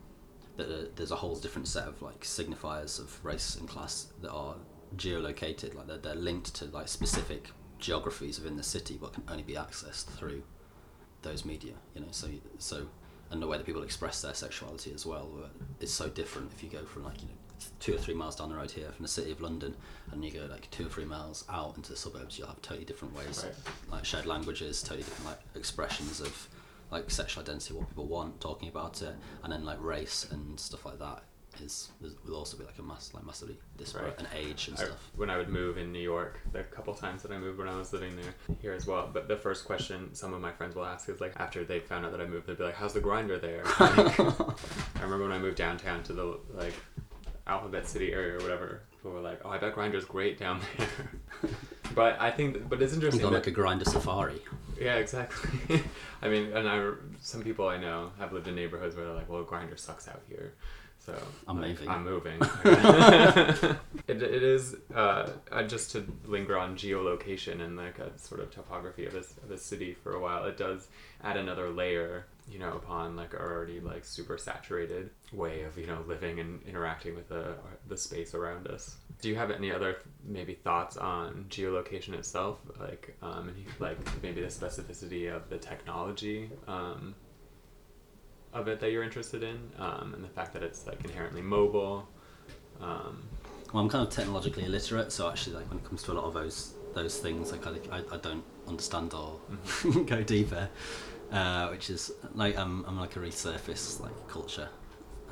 that 0.57 0.67
uh, 0.67 0.85
there's 0.95 1.11
a 1.11 1.15
whole 1.15 1.35
different 1.35 1.67
set 1.67 1.87
of 1.87 2.01
like 2.01 2.21
signifiers 2.21 2.99
of 2.99 3.23
race 3.23 3.55
and 3.55 3.67
class 3.67 4.07
that 4.21 4.31
are 4.31 4.55
geolocated 4.97 5.75
like 5.75 5.87
they're, 5.87 5.97
they're 5.97 6.15
linked 6.15 6.53
to 6.55 6.65
like 6.65 6.87
specific 6.87 7.49
geographies 7.79 8.39
within 8.39 8.57
the 8.57 8.63
city 8.63 8.97
but 8.99 9.13
can 9.13 9.23
only 9.29 9.43
be 9.43 9.53
accessed 9.53 10.05
through 10.05 10.41
those 11.25 11.43
media 11.45 11.73
you 11.93 12.01
know 12.01 12.07
so 12.11 12.27
so 12.57 12.87
and 13.31 13.41
the 13.41 13.47
way 13.47 13.57
that 13.57 13.65
people 13.65 13.83
express 13.83 14.21
their 14.21 14.33
sexuality 14.33 14.91
as 14.93 15.05
well 15.05 15.27
uh, 15.43 15.47
is 15.79 15.91
so 15.93 16.07
different 16.07 16.51
if 16.55 16.63
you 16.63 16.69
go 16.69 16.83
from 16.85 17.03
like 17.03 17.21
you 17.21 17.27
know 17.27 17.33
two 17.79 17.93
or 17.95 17.97
three 17.97 18.13
miles 18.13 18.35
down 18.35 18.49
the 18.49 18.55
road 18.55 18.69
here 18.71 18.91
from 18.91 19.03
the 19.03 19.09
city 19.09 19.31
of 19.31 19.41
London 19.41 19.75
and 20.11 20.23
you 20.23 20.31
go 20.31 20.45
like 20.49 20.69
two 20.71 20.85
or 20.85 20.89
three 20.89 21.05
miles 21.05 21.43
out 21.49 21.75
into 21.77 21.89
the 21.89 21.95
suburbs 21.97 22.37
you'll 22.37 22.47
have 22.47 22.61
totally 22.61 22.85
different 22.85 23.15
ways 23.15 23.43
Right. 23.45 23.55
like 23.91 24.05
shared 24.05 24.25
languages 24.25 24.81
totally 24.83 25.03
different 25.03 25.25
like 25.31 25.39
expressions 25.55 26.21
of 26.21 26.47
like 26.91 27.09
sexual 27.09 27.41
identity 27.43 27.73
what 27.73 27.87
people 27.89 28.05
want 28.05 28.39
talking 28.39 28.69
about 28.69 29.01
it 29.01 29.15
and 29.43 29.51
then 29.51 29.63
like 29.65 29.81
race 29.81 30.27
and 30.31 30.59
stuff 30.59 30.85
like 30.85 30.99
that 30.99 31.23
is, 31.61 31.89
will 32.25 32.35
also 32.35 32.57
be 32.57 32.63
like 32.63 32.77
a 32.79 32.81
must 32.81 33.13
like 33.13 33.25
massively 33.25 33.57
disparate 33.77 34.05
Right. 34.05 34.19
and 34.19 34.27
age 34.35 34.67
and 34.67 34.77
I, 34.77 34.83
stuff 34.85 35.11
when 35.15 35.29
I 35.29 35.37
would 35.37 35.49
move 35.49 35.77
in 35.77 35.91
New 35.91 35.99
York, 35.99 36.39
the 36.51 36.63
couple 36.63 36.93
times 36.93 37.21
that 37.23 37.31
I 37.31 37.37
moved 37.37 37.57
when 37.59 37.67
I 37.67 37.75
was 37.77 37.91
living 37.93 38.15
there, 38.15 38.57
here 38.61 38.73
as 38.73 38.85
well. 38.87 39.09
But 39.11 39.27
the 39.27 39.37
first 39.37 39.65
question 39.65 40.13
some 40.13 40.33
of 40.33 40.41
my 40.41 40.51
friends 40.51 40.75
will 40.75 40.85
ask 40.85 41.09
is 41.09 41.21
like, 41.21 41.33
after 41.37 41.63
they 41.63 41.79
found 41.79 42.05
out 42.05 42.11
that 42.11 42.21
I 42.21 42.25
moved, 42.25 42.47
they'd 42.47 42.57
be 42.57 42.63
like, 42.63 42.75
"How's 42.75 42.93
the 42.93 43.01
Grindr 43.01 43.39
there?" 43.39 43.63
Like, 43.79 44.19
I 44.19 45.01
remember 45.03 45.23
when 45.23 45.31
I 45.31 45.39
moved 45.39 45.57
downtown 45.57 46.03
to 46.03 46.13
the 46.13 46.37
like 46.53 46.73
Alphabet 47.47 47.87
City 47.87 48.11
area 48.13 48.35
or 48.35 48.41
whatever. 48.41 48.81
People 48.91 49.11
were 49.11 49.21
like, 49.21 49.41
"Oh, 49.45 49.49
I 49.49 49.57
bet 49.57 49.75
Grindr's 49.75 50.05
great 50.05 50.39
down 50.39 50.61
there." 50.77 51.51
but 51.95 52.19
I 52.19 52.31
think, 52.31 52.67
but 52.69 52.81
it's 52.81 52.93
interesting. 52.93 53.21
got 53.21 53.31
that- 53.31 53.45
like 53.45 53.47
a 53.47 53.59
Grindr 53.59 53.87
safari 53.87 54.41
yeah, 54.79 54.95
exactly. 54.95 55.81
I 56.21 56.27
mean, 56.27 56.51
and 56.53 56.67
I 56.67 56.91
some 57.21 57.43
people 57.43 57.67
I 57.67 57.77
know 57.77 58.11
have 58.19 58.33
lived 58.33 58.47
in 58.47 58.55
neighborhoods 58.55 58.95
where 58.95 59.05
they're 59.05 59.13
like, 59.15 59.29
"Well, 59.29 59.43
Grindr 59.43 59.79
sucks 59.79 60.07
out 60.07 60.21
here." 60.27 60.53
So 61.05 61.15
I'm 61.47 61.61
like, 61.61 61.71
moving. 61.71 61.89
I'm 61.89 62.03
moving. 62.03 62.41
it, 64.07 64.23
it 64.23 64.43
is 64.43 64.75
uh, 64.93 65.29
uh, 65.51 65.63
just 65.63 65.91
to 65.91 66.05
linger 66.25 66.57
on 66.57 66.75
geolocation 66.75 67.61
and 67.61 67.77
like 67.77 67.99
a 67.99 68.17
sort 68.17 68.41
of 68.41 68.49
topography 68.49 69.05
of 69.05 69.13
this 69.13 69.35
of 69.43 69.51
a 69.51 69.57
city 69.57 69.93
for 69.93 70.15
a 70.15 70.19
while. 70.19 70.45
It 70.45 70.57
does 70.57 70.87
add 71.23 71.37
another 71.37 71.69
layer, 71.69 72.25
you 72.49 72.57
know, 72.57 72.73
upon 72.73 73.15
like 73.15 73.35
our 73.35 73.53
already 73.53 73.79
like 73.79 74.03
super 74.03 74.37
saturated 74.37 75.11
way 75.31 75.61
of 75.63 75.77
you 75.77 75.85
know 75.85 76.03
living 76.07 76.39
and 76.39 76.61
interacting 76.67 77.15
with 77.15 77.29
the 77.29 77.55
the 77.87 77.97
space 77.97 78.33
around 78.33 78.67
us. 78.67 78.95
Do 79.21 79.29
you 79.29 79.35
have 79.35 79.51
any 79.51 79.71
other 79.71 79.97
maybe 80.23 80.55
thoughts 80.55 80.97
on 80.97 81.45
geolocation 81.49 82.13
itself, 82.13 82.59
like 82.79 83.15
um, 83.21 83.53
like 83.79 83.97
maybe 84.23 84.41
the 84.41 84.47
specificity 84.47 85.33
of 85.33 85.49
the 85.49 85.57
technology? 85.57 86.49
Um, 86.67 87.13
of 88.55 88.67
it 88.67 88.79
that 88.79 88.91
you're 88.91 89.03
interested 89.03 89.43
in, 89.43 89.59
um, 89.77 90.13
and 90.15 90.23
the 90.23 90.29
fact 90.29 90.53
that 90.53 90.63
it's 90.63 90.87
like 90.87 91.03
inherently 91.03 91.41
mobile. 91.41 92.07
Um, 92.81 93.23
well 93.73 93.83
I'm 93.83 93.89
kind 93.89 94.07
of 94.07 94.13
technologically 94.13 94.65
illiterate 94.65 95.11
so 95.11 95.29
actually 95.29 95.57
like 95.57 95.69
when 95.69 95.79
it 95.79 95.85
comes 95.85 96.03
to 96.03 96.11
a 96.11 96.13
lot 96.13 96.25
of 96.25 96.33
those 96.33 96.73
those 96.93 97.17
things 97.17 97.51
like 97.51 97.67
I, 97.67 97.71
I, 97.97 98.03
I 98.13 98.17
don't 98.17 98.43
understand 98.67 99.13
or 99.13 99.39
go 100.05 100.23
deeper 100.23 100.69
uh, 101.31 101.67
which 101.69 101.89
is 101.89 102.11
like 102.33 102.57
I'm, 102.57 102.85
I'm 102.85 102.97
like 102.99 103.15
a 103.15 103.19
resurface 103.19 103.99
like 103.99 104.27
culture 104.27 104.69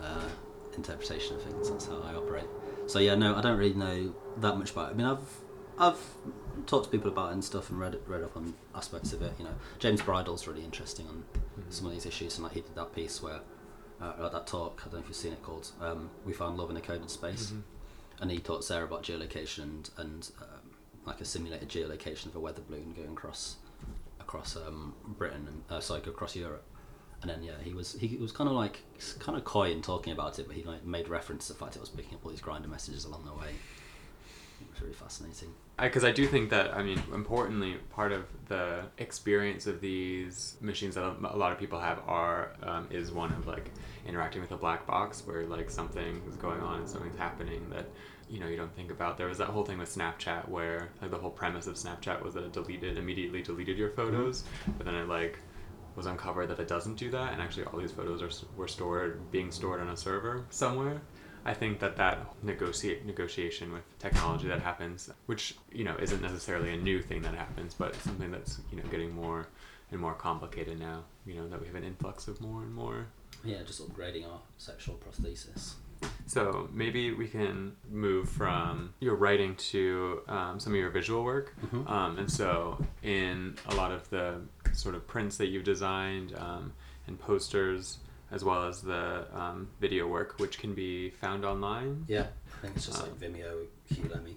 uh, 0.02 0.28
interpretation 0.76 1.36
of 1.36 1.44
things. 1.44 1.70
That's 1.70 1.86
how 1.86 2.02
I 2.02 2.16
operate. 2.16 2.48
So 2.88 3.00
yeah 3.00 3.16
no 3.16 3.36
I 3.36 3.42
don't 3.42 3.58
really 3.58 3.76
know 3.76 4.14
that 4.38 4.58
much 4.58 4.72
about 4.72 4.90
it. 4.90 4.94
I 4.94 4.98
mean 4.98 5.08
I've 5.08 5.40
I've 5.78 6.02
talked 6.66 6.86
to 6.86 6.92
people 6.92 7.10
about 7.10 7.30
it 7.30 7.34
and 7.34 7.44
stuff 7.44 7.70
and 7.70 7.80
read 7.80 7.98
read 8.08 8.24
up 8.24 8.36
on 8.38 8.54
aspects 8.76 9.14
of 9.14 9.22
it 9.22 9.34
you 9.40 9.46
know 9.46 9.54
James 9.80 10.02
Bridle's 10.02 10.48
really 10.48 10.64
interesting 10.64 11.08
on 11.08 11.24
some 11.70 11.88
of 11.88 11.94
these 11.94 12.06
issues 12.06 12.36
and 12.38 12.44
like 12.44 12.54
he 12.54 12.62
did 12.62 12.76
that 12.76 12.94
piece 12.96 13.22
where 13.22 13.40
uh, 14.02 14.14
or 14.20 14.30
that 14.30 14.48
talk 14.48 14.82
I 14.82 14.86
don't 14.86 14.94
know 14.96 15.00
if 15.00 15.08
you've 15.08 15.16
seen 15.16 15.34
it 15.34 15.42
called 15.44 15.72
um, 15.82 16.10
we 16.26 16.34
found 16.34 16.58
love 16.58 16.70
in 16.70 16.78
a 16.78 16.82
coded 16.82 17.10
space 17.10 17.52
Mhm. 17.52 17.62
and 18.22 18.32
he 18.32 18.40
taught 18.40 18.68
there 18.68 18.84
about 18.84 19.04
geolocation 19.04 19.64
and, 19.64 19.90
and 19.98 20.32
um, 20.42 20.72
like 21.06 21.20
a 21.22 21.26
simulated 21.26 21.70
geolocation 21.70 22.28
of 22.28 22.36
a 22.36 22.40
weather 22.40 22.62
balloon 22.68 22.94
going 22.96 23.12
across 23.12 23.58
across 24.20 24.56
um, 24.56 24.94
Britain 25.18 25.48
and 25.48 25.64
uh, 25.70 25.80
sorry 25.80 26.02
across 26.02 26.36
Europe. 26.36 26.64
And 27.22 27.30
then 27.30 27.42
yeah, 27.44 27.54
he 27.64 27.74
was 27.74 27.94
he 27.94 28.18
was 28.18 28.32
kind 28.34 28.50
of 28.50 28.56
like 28.56 28.82
kind 29.20 29.38
of 29.38 29.44
coy 29.46 29.72
in 29.72 29.82
talking 29.82 30.12
about 30.12 30.40
it, 30.40 30.48
but 30.48 30.56
he 30.58 30.64
like 30.64 30.84
made 30.86 31.08
reference 31.08 31.48
to 31.48 31.54
the 31.54 31.60
fact 31.60 31.76
it 31.76 31.80
was 31.80 31.90
picking 31.90 32.16
up 32.16 32.26
all 32.26 32.32
these 32.32 32.42
Grindr 32.42 32.68
messages 32.70 33.06
along 33.06 33.24
the 33.26 33.34
way. 33.34 33.50
Was 34.74 34.82
really 34.82 34.94
fascinating. 34.96 35.54
because 35.80 36.04
I, 36.04 36.12
do 36.12 36.26
think 36.26 36.50
that 36.50 36.76
I 36.76 36.82
mean, 36.82 37.00
importantly, 37.14 37.76
part 37.92 38.12
of 38.12 38.26
the 38.48 38.86
experience 38.98 39.68
of 39.68 39.82
these 39.82 40.58
machines 40.62 40.96
that 40.96 41.04
a 41.04 41.38
lot 41.38 41.52
of 41.52 41.60
people 41.60 41.80
have 41.80 42.00
are 42.08 42.54
um, 42.64 42.88
is 42.90 43.12
one 43.12 43.32
of 43.34 43.46
like 43.46 43.70
interacting 44.08 44.42
with 44.42 44.52
a 44.52 44.58
black 44.58 44.88
box 44.88 45.28
where 45.28 45.46
like 45.46 45.70
something 45.70 46.24
is 46.28 46.36
going 46.38 46.60
on 46.62 46.80
and 46.80 46.90
something's 46.90 47.18
happening 47.18 47.70
that 47.70 47.86
you 48.28 48.40
know 48.40 48.48
you 48.48 48.58
don't 48.58 48.76
think 48.76 48.90
about. 48.90 49.16
There 49.16 49.28
was 49.28 49.38
that 49.38 49.50
whole 49.50 49.64
thing 49.64 49.78
with 49.78 49.96
Snapchat 49.96 50.50
where 50.50 50.90
like 51.04 51.12
the 51.12 51.18
whole 51.18 51.30
premise 51.30 51.68
of 51.68 51.76
Snapchat 51.76 52.24
was 52.24 52.34
that 52.34 52.44
it 52.44 52.54
deleted 52.54 52.98
immediately 52.98 53.44
deleted 53.44 53.78
your 53.78 53.92
photos, 53.92 54.46
but 54.76 54.88
then 54.88 54.96
it 54.96 55.08
like 55.08 55.38
was 55.96 56.08
uncovered 56.08 56.50
that 56.50 56.60
it 56.60 56.68
doesn't 56.68 56.96
do 56.96 57.12
that, 57.12 57.34
and 57.34 57.42
actually 57.44 57.66
all 57.66 57.78
these 57.78 57.92
photos 57.92 58.24
are 58.24 58.48
were 58.58 58.68
stored 58.68 59.30
being 59.30 59.52
stored 59.52 59.82
on 59.82 59.90
a 59.90 59.98
server 59.98 60.46
somewhere. 60.50 61.00
I 61.46 61.54
think 61.54 61.80
that 61.80 61.98
that 61.98 62.20
negotiate 62.44 63.06
negotiation 63.06 63.74
with 63.74 63.84
technology 64.00 64.48
that 64.48 64.62
happens, 64.62 65.10
which 65.26 65.56
you 65.72 65.84
know 65.84 65.96
isn't 66.00 66.22
necessarily 66.22 66.74
a 66.74 66.78
new 66.78 67.02
thing 67.02 67.22
that 67.24 67.36
happens, 67.36 67.74
but 67.74 67.96
something 67.96 68.32
that's 68.32 68.60
you 68.72 68.78
know 68.78 68.84
getting 68.90 69.14
more 69.14 69.48
and 69.92 70.00
more 70.00 70.14
complicated 70.14 70.80
now. 70.80 71.04
You 71.26 71.36
know 71.36 71.48
that 71.50 71.60
we 71.60 71.68
have 71.68 71.76
an 71.76 71.84
influx 71.84 72.28
of 72.28 72.40
more 72.42 72.62
and 72.62 72.74
more. 72.74 73.08
Yeah, 73.44 73.58
just 73.66 73.82
upgrading 73.86 74.26
our 74.32 74.40
sexual 74.58 74.96
prosthesis. 74.96 75.74
So 76.26 76.70
maybe 76.74 77.14
we 77.14 77.28
can 77.28 77.76
move 77.90 78.30
from 78.30 78.94
your 79.00 79.16
writing 79.16 79.56
to 79.56 80.22
um, 80.28 80.60
some 80.60 80.74
of 80.74 80.80
your 80.80 80.90
visual 80.90 81.24
work. 81.24 81.56
Mhm. 81.66 81.90
Um, 81.90 82.18
and 82.18 82.32
so, 82.32 82.84
in 83.02 83.58
a 83.68 83.76
lot 83.76 83.92
of 83.92 84.10
the 84.10 84.42
sort 84.74 84.96
of 84.96 85.06
prints 85.08 85.38
that 85.38 85.48
you've 85.48 85.64
designed 85.64 86.34
um, 86.38 86.74
and 87.08 87.20
posters, 87.20 88.00
as 88.34 88.44
well 88.44 88.68
as 88.68 88.82
the 88.82 89.26
um, 89.34 89.70
video 89.80 90.08
work, 90.08 90.40
which 90.40 90.58
can 90.58 90.74
be 90.74 91.12
found 91.12 91.46
online. 91.46 92.04
Yeah, 92.08 92.26
I 92.58 92.62
think 92.62 92.76
it's 92.76 92.88
just 92.88 93.02
Um, 93.02 93.10
like 93.10 93.20
Vimeo, 93.20 93.66
Lemmey. 94.10 94.36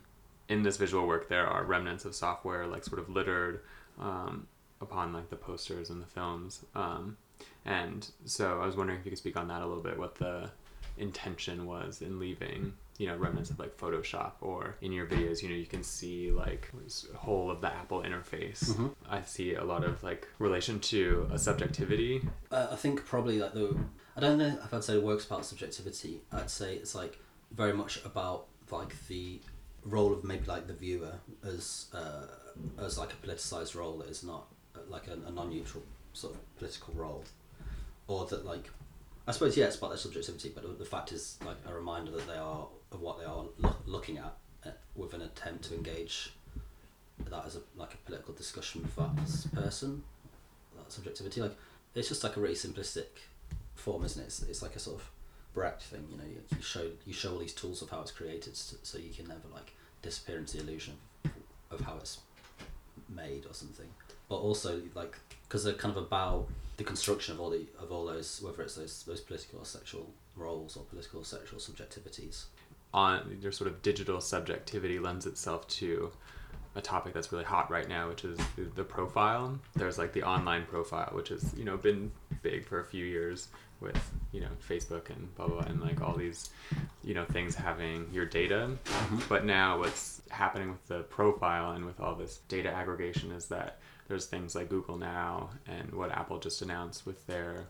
In 0.48 0.62
this 0.62 0.76
visual 0.76 1.06
work, 1.06 1.28
there 1.28 1.46
are 1.46 1.64
remnants 1.64 2.04
of 2.04 2.14
software, 2.14 2.66
like 2.66 2.84
sort 2.84 3.00
of 3.00 3.08
littered 3.08 3.62
um, 3.98 4.46
upon 4.80 5.12
like 5.12 5.30
the 5.30 5.36
posters 5.36 5.90
and 5.90 6.00
the 6.02 6.06
films. 6.06 6.64
Um, 6.74 7.16
and 7.64 8.08
so, 8.26 8.60
I 8.60 8.66
was 8.66 8.76
wondering 8.76 9.00
if 9.00 9.04
you 9.06 9.10
could 9.10 9.18
speak 9.18 9.36
on 9.36 9.48
that 9.48 9.62
a 9.62 9.66
little 9.66 9.82
bit. 9.82 9.98
What 9.98 10.14
the 10.16 10.50
intention 10.98 11.66
was 11.66 12.02
in 12.02 12.20
leaving 12.20 12.74
you 12.98 13.06
know 13.06 13.16
remnants 13.16 13.50
of 13.50 13.58
like 13.58 13.76
photoshop 13.76 14.32
or 14.40 14.76
in 14.80 14.90
your 14.92 15.06
videos 15.06 15.42
you 15.42 15.48
know 15.50 15.54
you 15.54 15.66
can 15.66 15.82
see 15.82 16.30
like 16.30 16.70
this 16.82 17.06
whole 17.14 17.50
of 17.50 17.60
the 17.60 17.70
apple 17.72 18.00
interface 18.02 18.64
Mhm. 18.74 18.94
i 19.08 19.20
see 19.22 19.54
a 19.54 19.64
lot 19.64 19.84
of 19.84 20.02
like 20.02 20.26
relation 20.38 20.80
to 20.80 21.28
a 21.32 21.38
subjectivity 21.38 22.22
Uh, 22.50 22.68
I 22.72 22.76
think 22.76 23.04
probably 23.04 23.38
like 23.38 23.52
the 23.54 23.76
I 24.16 24.20
don't 24.20 24.38
know 24.38 24.58
if 24.64 24.72
I'd 24.72 24.82
say 24.84 24.94
the 24.94 25.02
work's 25.02 25.26
about 25.26 25.44
subjectivity. 25.44 26.22
I'd 26.32 26.48
say 26.50 26.74
it's 26.76 26.94
like 26.94 27.18
very 27.50 27.74
much 27.74 28.02
about 28.10 28.46
like 28.70 28.94
the 29.08 29.40
role 29.84 30.12
of 30.14 30.24
maybe 30.24 30.46
like 30.46 30.66
the 30.66 30.72
viewer 30.72 31.14
as 31.44 31.86
uh, 31.92 32.26
as 32.86 32.96
like 32.96 33.12
a 33.12 33.16
politicized 33.26 33.74
role 33.74 33.98
that 33.98 34.08
is 34.08 34.22
not 34.24 34.46
uh, 34.74 34.78
like 34.88 35.06
a, 35.08 35.16
a 35.28 35.30
non-neutral 35.30 35.84
sort 36.14 36.32
of 36.34 36.40
political 36.58 36.94
role, 36.94 37.24
or 38.08 38.24
that 38.26 38.46
like 38.46 38.70
I 39.28 39.32
suppose 39.32 39.54
yeah, 39.56 39.66
it's 39.66 39.76
about 39.76 39.90
their 39.90 39.98
subjectivity, 39.98 40.50
but 40.54 40.78
the 40.78 40.84
fact 40.86 41.12
is 41.12 41.36
like 41.44 41.58
a 41.68 41.74
reminder 41.74 42.10
that 42.12 42.26
they 42.26 42.38
are 42.38 42.66
of 42.92 43.00
what 43.00 43.18
they 43.18 43.24
are 43.24 43.44
loo- 43.58 43.74
looking 43.86 44.18
at 44.18 44.36
uh, 44.64 44.70
with 44.94 45.14
an 45.14 45.22
attempt 45.22 45.64
to 45.64 45.74
engage 45.74 46.32
that 47.30 47.44
as 47.46 47.56
a 47.56 47.60
like 47.76 47.94
a 47.94 47.96
political 47.98 48.34
discussion 48.34 48.82
with 48.82 48.94
that 48.96 49.54
person, 49.54 50.02
that 50.76 50.92
subjectivity. 50.92 51.40
Like 51.40 51.56
it's 51.94 52.08
just 52.08 52.22
like 52.22 52.36
a 52.36 52.40
really 52.40 52.54
simplistic 52.54 53.06
form, 53.74 54.04
isn't 54.04 54.20
it? 54.22 54.26
It's, 54.26 54.42
it's 54.42 54.62
like 54.62 54.76
a 54.76 54.78
sort 54.78 55.00
of 55.00 55.10
Brecht 55.54 55.82
thing. 55.84 56.06
You 56.10 56.18
know, 56.18 56.24
you, 56.24 56.42
you 56.54 56.62
show 56.62 56.90
you 57.06 57.14
show 57.14 57.32
all 57.32 57.38
these 57.38 57.54
tools 57.54 57.80
of 57.80 57.88
how 57.88 58.02
it's 58.02 58.10
created, 58.10 58.54
so, 58.56 58.76
so 58.82 58.98
you 58.98 59.12
can 59.14 59.26
never 59.26 59.48
like 59.52 59.72
disappear 60.02 60.38
into 60.38 60.58
the 60.58 60.62
illusion 60.62 60.94
of 61.70 61.80
how 61.80 61.96
it's 61.96 62.18
made 63.08 63.46
or 63.46 63.54
something. 63.54 63.88
But 64.28 64.36
also 64.36 64.82
like 64.94 65.16
because 65.48 65.64
they're 65.64 65.72
kind 65.72 65.96
of 65.96 66.02
about 66.02 66.48
the 66.76 66.84
construction 66.84 67.34
of 67.34 67.40
all 67.40 67.48
the 67.48 67.66
of 67.80 67.90
all 67.90 68.04
those 68.04 68.42
whether 68.42 68.62
it's 68.62 68.74
those 68.74 69.04
those 69.04 69.20
political 69.20 69.60
or 69.60 69.64
sexual 69.64 70.12
roles 70.36 70.76
or 70.76 70.84
political 70.84 71.20
or 71.22 71.24
sexual 71.24 71.58
subjectivities. 71.58 72.44
On 72.96 73.38
your 73.40 73.52
sort 73.52 73.68
of 73.70 73.82
digital 73.82 74.20
subjectivity 74.20 74.98
lends 74.98 75.26
itself 75.26 75.68
to 75.68 76.10
a 76.76 76.80
topic 76.80 77.14
that's 77.14 77.32
really 77.32 77.44
hot 77.44 77.70
right 77.70 77.88
now, 77.88 78.08
which 78.08 78.24
is 78.24 78.38
the, 78.74 78.84
profile. 78.84 79.58
There's 79.74 79.98
like 79.98 80.12
the 80.12 80.22
online 80.22 80.64
profile, 80.64 81.10
which 81.12 81.28
has 81.28 81.52
you 81.56 81.64
know 81.64 81.76
been 81.76 82.10
big 82.42 82.66
for 82.66 82.80
a 82.80 82.84
few 82.84 83.04
years 83.04 83.48
with 83.80 83.98
you 84.32 84.40
know 84.40 84.48
Facebook 84.66 85.10
and 85.10 85.34
blah 85.36 85.46
blah, 85.46 85.60
blah 85.60 85.70
and 85.70 85.80
like 85.80 86.00
all 86.00 86.14
these 86.14 86.50
you 87.04 87.14
know 87.14 87.24
things 87.26 87.54
having 87.54 88.08
your 88.12 88.24
data. 88.24 88.70
Mm-hmm. 88.84 89.18
But 89.28 89.44
now 89.44 89.78
what's 89.78 90.22
happening 90.30 90.70
with 90.70 90.86
the 90.86 91.02
profile 91.02 91.72
and 91.72 91.84
with 91.84 92.00
all 92.00 92.14
this 92.14 92.40
data 92.48 92.70
aggregation 92.70 93.30
is 93.32 93.46
that 93.48 93.78
there's 94.08 94.26
things 94.26 94.54
like 94.54 94.68
Google 94.68 94.96
Now 94.96 95.50
and 95.66 95.92
what 95.92 96.10
Apple 96.10 96.38
just 96.38 96.62
announced 96.62 97.06
with 97.06 97.26
their 97.26 97.66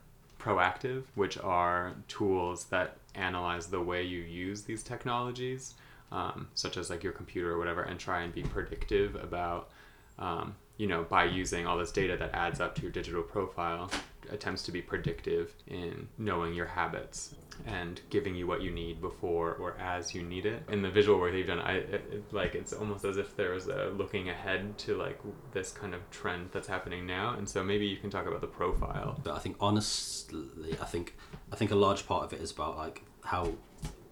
proactive, 0.47 1.03
which 1.15 1.37
are 1.39 1.95
tools 2.07 2.67
that 2.67 2.97
analyze 3.15 3.67
the 3.67 3.81
way 3.81 4.03
you 4.03 4.21
use 4.21 4.63
these 4.63 4.83
technologies, 4.83 5.75
um, 6.13 6.49
such 6.55 6.77
as 6.77 6.89
like 6.89 7.03
your 7.03 7.13
computer 7.13 7.53
or 7.53 7.59
whatever, 7.59 7.83
and 7.83 7.99
try 7.99 8.23
and 8.23 8.33
be 8.33 8.43
predictive 8.43 9.17
about, 9.17 9.71
um, 10.19 10.55
you 10.77 10.87
know, 10.87 11.03
by 11.03 11.25
using 11.25 11.67
all 11.67 11.77
this 11.77 11.91
data 11.91 12.17
that 12.17 12.33
adds 12.33 12.61
up 12.61 12.77
to 12.77 12.83
your 12.83 12.93
digital 12.93 13.23
profile, 13.23 13.91
attempts 14.31 14.63
to 14.65 14.73
be 14.73 14.83
predictive 14.83 15.55
in 15.67 16.09
knowing 16.19 16.55
your 16.55 16.67
habits 16.67 17.35
and 17.67 18.01
giving 18.11 18.35
you 18.35 18.47
what 18.47 18.61
you 18.61 18.71
need 18.71 19.01
before 19.01 19.55
or 19.55 19.79
as 19.79 20.15
you 20.15 20.23
need 20.23 20.47
it. 20.47 20.63
In 20.71 20.83
the 20.83 20.91
visual 20.91 21.19
work 21.19 21.33
that 21.33 21.39
you've 21.39 21.47
done, 21.47 21.61
I 21.61 21.77
it, 21.77 22.33
like 22.33 22.55
it's 22.55 22.73
almost 22.73 23.05
as 23.05 23.17
if 23.17 23.37
there 23.37 23.53
was 23.53 23.67
a 23.69 23.93
looking 23.97 24.29
ahead 24.29 24.77
to 24.79 24.97
like 24.97 25.19
this 25.53 25.73
kind 25.73 25.95
of 25.95 26.09
trend 26.11 26.51
that's 26.53 26.69
happening 26.69 27.07
now, 27.07 27.35
and 27.35 27.49
so 27.49 27.65
maybe 27.65 27.87
you 27.87 27.97
can 27.97 28.11
talk 28.11 28.27
about 28.27 28.41
the 28.41 28.47
profile. 28.47 29.19
But 29.23 29.35
I 29.35 29.39
think 29.39 29.57
honestly, 29.61 30.77
I 30.81 30.85
think 30.85 31.17
I 31.53 31.57
think 31.57 31.71
a 31.71 31.77
large 31.77 32.07
part 32.07 32.25
of 32.25 32.33
it 32.33 32.41
is 32.41 32.51
about 32.51 32.77
like 32.77 33.03
how 33.25 33.53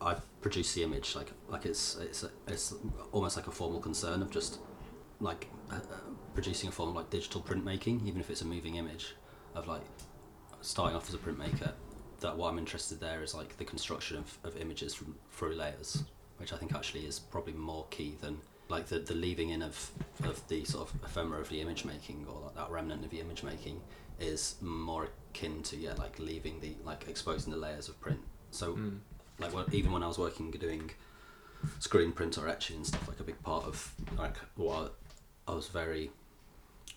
I 0.01 0.17
produce 0.41 0.75
the 0.75 0.83
image. 0.83 1.15
Like 1.15 1.33
like 1.49 1.67
it's 1.67 1.97
it's 1.97 2.25
it's 2.47 2.75
almost 3.13 3.37
like 3.37 3.47
a 3.47 3.53
formal 3.53 3.81
concern 3.81 4.23
of 4.23 4.31
just 4.31 4.59
like 5.21 5.49
uh, 5.71 5.79
producing 6.35 6.69
a 6.69 6.73
form 6.73 6.91
of 6.91 6.97
like 6.97 7.11
digital 7.11 7.41
printmaking, 7.41 8.07
even 8.07 8.21
if 8.21 8.31
it's 8.31 8.43
a 8.43 8.45
moving 8.45 8.77
image, 8.77 9.15
of 9.55 9.67
like 9.69 9.83
starting 10.61 10.97
off 10.97 11.09
as 11.09 11.15
a 11.15 11.19
printmaker. 11.19 11.73
That 12.21 12.37
what 12.37 12.49
I'm 12.49 12.59
interested 12.59 13.01
there 13.01 13.23
is 13.23 13.35
like 13.35 13.57
the 13.59 13.65
construction 13.65 14.17
of, 14.17 14.39
of 14.45 14.57
images 14.57 14.95
from 14.95 15.15
through 15.33 15.55
layers, 15.55 16.05
which 16.39 16.53
I 16.53 16.57
think 16.57 16.75
actually 16.75 17.05
is 17.07 17.19
probably 17.19 17.53
more 17.53 17.87
key 17.91 18.17
than 18.21 18.39
like 18.71 18.87
the, 18.87 18.99
the 19.01 19.15
leaving 19.15 19.51
in 19.51 19.61
of, 19.63 19.91
of 20.25 20.47
the 20.49 20.65
sort 20.65 20.89
of 20.89 20.95
ephemera 21.05 21.39
of 21.41 21.51
the 21.51 21.61
image 21.61 21.85
making 21.85 22.27
or 22.29 22.41
like 22.47 22.55
that 22.55 22.71
remnant 22.71 23.05
of 23.05 23.11
the 23.11 23.21
image 23.21 23.43
making 23.43 23.79
is 24.19 24.55
more 24.63 25.09
akin 25.35 25.63
to 25.65 25.77
yeah 25.77 25.93
like 25.99 26.19
leaving 26.19 26.61
the 26.61 26.75
like 26.85 27.07
exposing 27.09 27.53
the 27.53 27.59
layers 27.59 27.89
of 27.89 28.01
print. 28.01 28.21
So 28.51 28.75
Mm. 28.75 29.01
like 29.39 29.53
even 29.75 29.93
when 29.93 30.03
I 30.03 30.07
was 30.07 30.17
working 30.19 30.51
doing 30.53 30.91
screen 31.81 32.13
print 32.13 32.39
or 32.39 32.49
etching 32.49 32.77
and 32.77 32.87
stuff, 32.87 33.07
like 33.09 33.21
a 33.21 33.25
big 33.25 33.43
part 33.43 33.65
of 33.65 33.93
like 34.17 34.37
what 34.57 34.95
I 35.47 35.53
was 35.55 35.69
very 35.69 36.11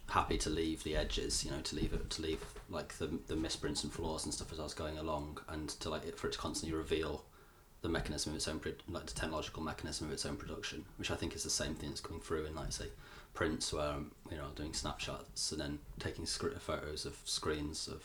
happy 0.09 0.37
to 0.37 0.49
leave 0.49 0.83
the 0.83 0.95
edges, 0.95 1.43
you 1.43 1.51
know, 1.51 1.61
to 1.61 1.75
leave 1.75 1.93
it 1.93 2.09
to 2.09 2.21
leave 2.21 2.43
like 2.69 2.97
the 2.97 3.07
the 3.27 3.35
misprints 3.35 3.83
and 3.83 3.91
flaws 3.91 4.25
and 4.25 4.33
stuff 4.33 4.51
as 4.51 4.59
I 4.59 4.63
was 4.63 4.73
going 4.73 4.97
along, 4.97 5.39
and 5.49 5.69
to 5.69 5.89
like 5.89 6.05
it, 6.05 6.17
for 6.17 6.27
it 6.27 6.33
to 6.33 6.39
constantly 6.39 6.77
reveal 6.77 7.23
the 7.81 7.89
mechanism 7.89 8.31
of 8.31 8.37
its 8.37 8.47
own, 8.47 8.59
like 8.89 9.05
the 9.05 9.13
technological 9.13 9.61
mechanism 9.61 10.07
of 10.07 10.13
its 10.13 10.25
own 10.25 10.35
production, 10.35 10.85
which 10.97 11.11
I 11.11 11.15
think 11.15 11.35
is 11.35 11.43
the 11.43 11.49
same 11.49 11.75
thing 11.75 11.89
that's 11.89 12.01
coming 12.01 12.21
through 12.21 12.45
in 12.45 12.55
like 12.55 12.71
say 12.71 12.87
prints 13.33 13.71
where 13.71 13.87
I'm 13.87 14.11
you 14.31 14.37
know 14.37 14.47
doing 14.55 14.73
snapshots 14.73 15.51
and 15.51 15.61
then 15.61 15.79
taking 15.99 16.25
photos 16.25 17.05
of 17.05 17.15
screens 17.23 17.87
of 17.87 18.01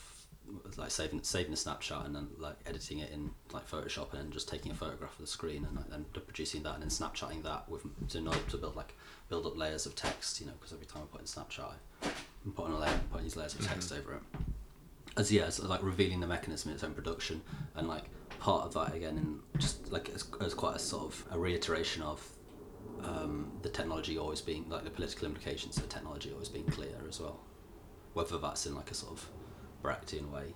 like 0.77 0.91
saving 0.91 1.23
saving 1.23 1.53
a 1.53 1.57
snapshot 1.57 2.07
and 2.07 2.15
then 2.15 2.29
like 2.39 2.57
editing 2.67 2.99
it 2.99 3.11
in 3.11 3.31
like 3.53 3.69
Photoshop 3.69 4.13
and 4.13 4.21
then 4.21 4.31
just 4.31 4.49
taking 4.49 4.73
a 4.73 4.75
photograph 4.75 5.13
of 5.13 5.19
the 5.19 5.27
screen 5.27 5.65
and 5.65 5.77
like, 5.77 5.91
then 5.91 6.05
producing 6.13 6.63
that 6.63 6.75
and 6.75 6.83
then 6.83 6.91
snapshotting 6.91 7.43
that 7.43 7.69
with 7.69 7.83
to 8.09 8.21
know 8.21 8.33
to 8.51 8.57
build 8.57 8.77
like 8.77 8.95
build 9.29 9.47
up 9.47 9.57
layers 9.57 9.87
of 9.87 9.95
text 9.95 10.41
you 10.41 10.47
know 10.47 10.53
because 10.59 10.73
every 10.73 10.87
time 10.87 11.03
I 11.03 11.07
put 11.13 11.21
in 11.21 11.27
snapshot 11.27 11.77
I'm 12.03 12.53
putting 12.53 12.75
a 12.75 12.79
layer 12.79 13.01
putting 13.11 13.25
these 13.25 13.37
layers 13.37 13.55
of 13.55 13.67
text 13.67 13.93
over 13.93 14.15
it. 14.15 14.23
As 15.17 15.33
yeah 15.33 15.45
as 15.45 15.63
like 15.63 15.83
revealing 15.83 16.21
the 16.21 16.27
mechanism 16.27 16.71
in 16.71 16.75
its 16.75 16.85
own 16.85 16.95
production 16.95 17.43
and 17.75 17.89
like 17.89 18.05
part 18.39 18.65
of 18.67 18.75
that 18.75 18.95
again 18.95 19.19
and 19.19 19.61
just 19.61 19.91
like 19.93 20.11
as, 20.15 20.25
as 20.41 20.55
quite 20.55 20.77
a 20.77 20.79
sort 20.79 21.05
of 21.05 21.25
a 21.31 21.39
reiteration 21.39 22.03
of 22.03 22.27
um, 23.05 23.51
the 23.63 23.69
technology 23.69 24.19
always 24.19 24.41
being 24.41 24.69
like 24.69 24.85
the 24.85 24.91
political 24.91 25.27
implications 25.27 25.77
of 25.77 25.85
the 25.85 25.89
technology 25.89 26.31
always 26.33 26.49
being 26.49 26.67
clear 26.67 26.95
as 27.09 27.21
well. 27.21 27.41
Whether 28.15 28.39
that's 28.39 28.67
in 28.67 28.75
like 28.75 28.91
a 28.91 28.95
sort 28.95 29.13
of 29.13 29.27
Brechtian 29.83 30.31
way 30.31 30.55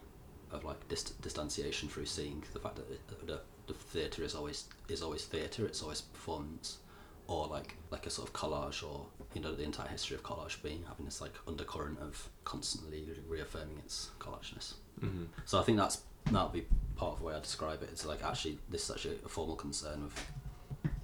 of 0.53 0.65
like 0.65 0.89
dist- 0.89 1.21
distanciation 1.23 1.89
through 1.89 2.07
seeing 2.07 2.43
the 2.53 2.59
fact 2.61 2.77
that 2.77 2.91
it, 2.91 3.27
the, 3.27 3.41
the 3.67 3.75
theatre 3.75 4.23
is 4.23 4.35
always 4.35 4.65
is 4.89 5.03
always 5.03 5.25
theatre 5.25 5.67
it's 5.67 5.83
always 5.83 6.01
performance 6.01 6.79
or 7.27 7.49
like 7.49 7.77
like 7.91 8.07
a 8.07 8.11
sort 8.11 8.29
of 8.29 8.35
collage 8.35 8.87
or 8.89 9.07
you 9.35 9.41
know 9.41 9.53
the 9.55 9.65
entire 9.65 9.89
history 9.89 10.15
of 10.15 10.23
collage 10.23 10.63
being 10.63 10.85
having 10.89 11.05
this 11.05 11.21
like 11.21 11.35
undercurrent 11.49 11.99
of 11.99 12.29
constantly 12.45 13.05
reaffirming 13.29 13.77
its 13.79 14.11
collageness 14.21 14.75
hmm 15.01 15.25
so 15.45 15.59
I 15.59 15.63
think 15.65 15.79
that's 15.79 16.03
that'll 16.27 16.49
be 16.49 16.67
part 16.97 17.15
of 17.15 17.19
the 17.21 17.25
way 17.27 17.35
I 17.35 17.41
describe 17.41 17.83
it. 17.83 17.91
It's 17.93 18.05
like 18.05 18.25
actually 18.25 18.59
this 18.69 18.85
is 18.85 18.91
actually 18.91 19.19
a 19.25 19.29
formal 19.29 19.57
concern 19.57 20.05
with 20.05 20.25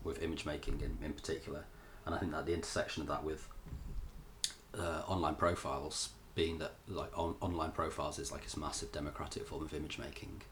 with 0.04 0.22
image 0.22 0.44
making 0.44 0.80
in, 0.80 0.98
in 1.04 1.12
particular, 1.12 1.64
and 2.06 2.14
I 2.14 2.18
think 2.18 2.32
that 2.32 2.44
the 2.46 2.54
intersection 2.54 3.02
of 3.02 3.08
that 3.08 3.22
with 3.22 3.46
uh, 4.76 5.02
online 5.06 5.36
profiles 5.36 6.10
being 6.34 6.58
that 6.58 6.72
like 6.88 7.16
on, 7.16 7.36
online 7.40 7.72
profiles 7.72 8.18
is 8.18 8.32
like 8.32 8.44
this 8.44 8.56
massive 8.56 8.92
democratic 8.92 9.46
form 9.46 9.62
of 9.62 9.74
image 9.74 9.98
making, 9.98 10.42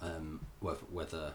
um, 0.00 0.40
whether 0.60 0.80
whether 0.90 1.32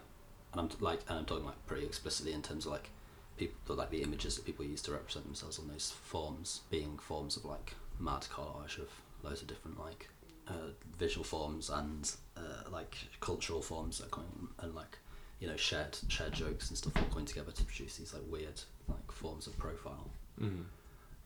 and 0.53 0.61
I'm 0.61 0.69
like 0.79 1.01
and 1.09 1.19
I'm 1.19 1.25
talking 1.25 1.45
like 1.45 1.65
pretty 1.65 1.85
explicitly 1.85 2.33
in 2.33 2.41
terms 2.41 2.65
of 2.65 2.71
like 2.71 2.89
people 3.37 3.75
like 3.75 3.89
the 3.89 4.01
images 4.01 4.35
that 4.35 4.45
people 4.45 4.65
use 4.65 4.81
to 4.83 4.91
represent 4.91 5.25
themselves 5.25 5.59
on 5.59 5.67
those 5.67 5.91
forms 5.91 6.61
being 6.69 6.97
forms 6.97 7.35
of 7.35 7.45
like 7.45 7.73
mad 7.99 8.25
collage 8.33 8.77
of 8.77 8.89
loads 9.23 9.41
of 9.41 9.47
different 9.47 9.79
like 9.79 10.07
uh, 10.47 10.71
visual 10.97 11.23
forms 11.23 11.69
and 11.69 12.13
uh, 12.37 12.69
like 12.71 12.95
cultural 13.19 13.61
forms 13.61 13.97
that 13.97 14.05
are 14.05 14.09
coming 14.09 14.47
and 14.59 14.75
like 14.75 14.97
you 15.39 15.47
know 15.47 15.55
shared 15.55 15.97
shared 16.07 16.31
jokes 16.33 16.69
and 16.69 16.77
stuff 16.77 16.95
all 16.97 17.03
coming 17.09 17.25
together 17.25 17.51
to 17.51 17.63
produce 17.63 17.97
these 17.97 18.13
like 18.13 18.23
weird 18.29 18.61
like 18.87 19.11
forms 19.11 19.47
of 19.47 19.57
profile. 19.57 20.09
hmm 20.39 20.61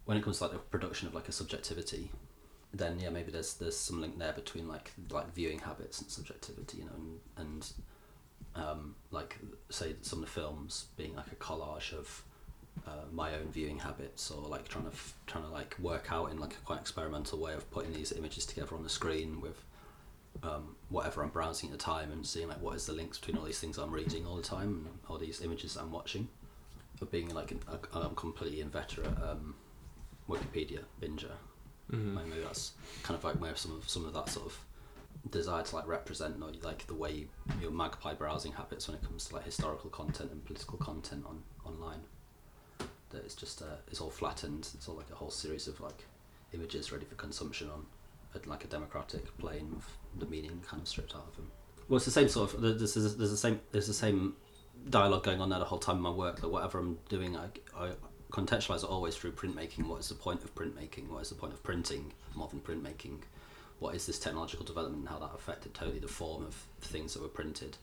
When 0.05 0.17
it 0.17 0.23
comes 0.23 0.37
to 0.39 0.45
like 0.45 0.53
the 0.53 0.59
production 0.59 1.07
of 1.07 1.13
like 1.13 1.27
a 1.27 1.31
subjectivity, 1.31 2.09
then 2.73 2.99
yeah 2.99 3.09
maybe 3.09 3.31
there's 3.31 3.55
there's 3.55 3.77
some 3.77 3.99
link 3.99 4.19
there 4.19 4.33
between 4.33 4.67
like 4.67 4.91
like 5.09 5.33
viewing 5.33 5.59
habits 5.59 6.01
and 6.01 6.09
subjectivity, 6.09 6.79
you 6.79 6.85
know, 6.85 6.91
and 6.95 7.19
and 7.37 7.71
um, 8.55 8.95
like 9.11 9.37
say 9.69 9.95
some 10.01 10.19
of 10.19 10.25
the 10.25 10.31
films 10.31 10.85
being 10.97 11.15
like 11.15 11.31
a 11.31 11.35
collage 11.35 11.93
of 11.93 12.23
uh, 12.87 13.05
my 13.11 13.33
own 13.33 13.51
viewing 13.51 13.79
habits 13.79 14.31
or 14.31 14.47
like 14.47 14.67
trying 14.67 14.85
to 14.85 14.91
f- 14.91 15.13
trying 15.27 15.43
to 15.43 15.49
like 15.49 15.75
work 15.79 16.11
out 16.11 16.31
in 16.31 16.39
like 16.39 16.53
a 16.53 16.57
quite 16.65 16.79
experimental 16.79 17.39
way 17.39 17.53
of 17.53 17.69
putting 17.71 17.93
these 17.93 18.11
images 18.11 18.45
together 18.45 18.75
on 18.75 18.83
the 18.83 18.89
screen 18.89 19.41
with 19.41 19.63
um, 20.43 20.75
whatever 20.89 21.23
I'm 21.23 21.29
browsing 21.29 21.69
at 21.69 21.77
the 21.77 21.83
time 21.83 22.11
and 22.11 22.25
seeing 22.25 22.47
like 22.47 22.61
what 22.61 22.75
is 22.75 22.85
the 22.85 22.93
links 22.93 23.17
between 23.17 23.37
all 23.37 23.45
these 23.45 23.59
things 23.59 23.77
I'm 23.77 23.91
reading 23.91 24.25
all 24.25 24.35
the 24.35 24.43
time 24.43 24.85
and 24.87 24.99
all 25.07 25.17
these 25.17 25.41
images 25.41 25.75
I'm 25.75 25.91
watching. 25.91 26.27
Of 27.01 27.11
being 27.11 27.29
like 27.33 27.51
an, 27.51 27.61
a, 27.93 28.09
completely 28.09 28.59
inveterate 28.59 29.07
um, 29.23 29.55
Wikipedia 30.27 30.79
binger 31.01 31.31
hmm 31.89 32.15
like 32.15 32.27
maybe 32.27 32.41
that's 32.41 32.73
kind 33.03 33.17
of 33.17 33.23
like 33.23 33.35
where 33.41 33.55
some 33.55 33.75
of 33.75 33.89
some 33.89 34.05
of 34.05 34.13
that 34.13 34.29
sort 34.29 34.45
of 34.45 34.57
desire 35.31 35.63
to 35.63 35.75
like 35.75 35.87
represent 35.87 36.35
or 36.41 36.51
like 36.63 36.85
the 36.87 36.93
way 36.93 37.11
you, 37.11 37.27
your 37.61 37.71
magpie 37.71 38.13
browsing 38.13 38.51
habits 38.51 38.87
when 38.87 38.95
it 38.95 39.03
comes 39.03 39.25
to 39.25 39.35
like 39.35 39.43
historical 39.43 39.89
content 39.89 40.31
and 40.31 40.43
political 40.45 40.77
content 40.77 41.25
on 41.27 41.41
online. 41.65 41.99
That 43.09 43.25
it's 43.25 43.35
just 43.35 43.61
uh, 43.61 43.77
it's 43.89 44.01
all 44.01 44.09
flattened. 44.09 44.69
It's 44.73 44.87
all 44.87 44.95
like 44.95 45.09
a 45.11 45.15
whole 45.15 45.31
series 45.31 45.67
of 45.67 45.79
like 45.81 46.05
images 46.53 46.91
ready 46.91 47.05
for 47.05 47.15
consumption 47.15 47.69
on 47.69 47.85
a, 48.35 48.49
like 48.49 48.63
a 48.63 48.67
democratic 48.67 49.35
plane 49.37 49.71
with 49.75 49.85
the 50.19 50.25
meaning 50.25 50.61
kind 50.67 50.81
of 50.81 50.87
stripped 50.87 51.15
out 51.15 51.25
of 51.27 51.35
them. 51.35 51.51
Well 51.87 51.97
it's 51.97 52.05
the 52.05 52.11
same 52.11 52.29
sort 52.29 52.53
of 52.53 52.61
there's, 52.61 52.93
there's, 52.93 53.15
there's 53.15 53.31
the 53.31 53.37
same 53.37 53.59
there's 53.71 53.87
the 53.87 53.93
same 53.93 54.35
dialogue 54.89 55.23
going 55.23 55.41
on 55.41 55.49
there 55.49 55.59
the 55.59 55.65
whole 55.65 55.79
time 55.79 55.97
in 55.97 56.01
my 56.01 56.09
work 56.09 56.39
that 56.39 56.47
whatever 56.47 56.79
I'm 56.79 56.97
doing 57.09 57.35
I, 57.35 57.47
I 57.77 57.91
contextualize 58.31 58.83
it 58.83 58.89
always 58.89 59.15
through 59.15 59.31
printmaking. 59.31 59.87
What 59.87 59.99
is 59.99 60.09
the 60.09 60.15
point 60.15 60.43
of 60.43 60.53
printmaking? 60.55 61.09
What 61.09 61.21
is 61.21 61.29
the 61.29 61.35
point 61.35 61.53
of 61.53 61.63
printing 61.63 62.13
more 62.35 62.47
than 62.47 62.59
printmaking? 62.59 63.19
What 63.79 63.95
is 63.95 64.05
this 64.05 64.19
technological 64.19 64.65
development 64.65 65.01
and 65.01 65.09
how 65.09 65.19
that 65.19 65.35
affected 65.35 65.73
totally 65.73 65.99
the 65.99 66.07
form 66.07 66.45
of 66.45 66.53
things 66.81 67.13
that 67.13 67.21
were 67.21 67.29
printed, 67.29 67.77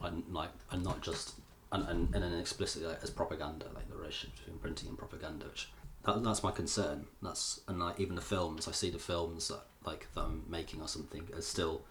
and 0.00 0.22
like 0.30 0.50
and 0.70 0.84
not 0.84 1.02
just 1.02 1.34
and 1.72 1.86
and, 1.88 2.14
and 2.14 2.22
then 2.22 2.38
explicitly 2.38 2.88
like, 2.88 3.02
as 3.02 3.10
propaganda, 3.10 3.66
like 3.74 3.88
the 3.88 3.96
relationship 3.96 4.36
between 4.38 4.58
printing 4.58 4.88
and 4.88 4.98
propaganda. 4.98 5.46
Which 5.46 5.68
that, 6.04 6.22
that's 6.22 6.42
my 6.42 6.52
concern. 6.52 7.06
That's 7.20 7.60
and 7.66 7.80
like 7.80 7.98
even 7.98 8.14
the 8.14 8.22
films, 8.22 8.68
I 8.68 8.72
see 8.72 8.90
the 8.90 8.98
films 8.98 9.48
that 9.48 9.62
like 9.84 10.06
that 10.14 10.22
I'm 10.22 10.44
making 10.48 10.80
or 10.80 10.88
something 10.88 11.28
as 11.36 11.46
still 11.46 11.82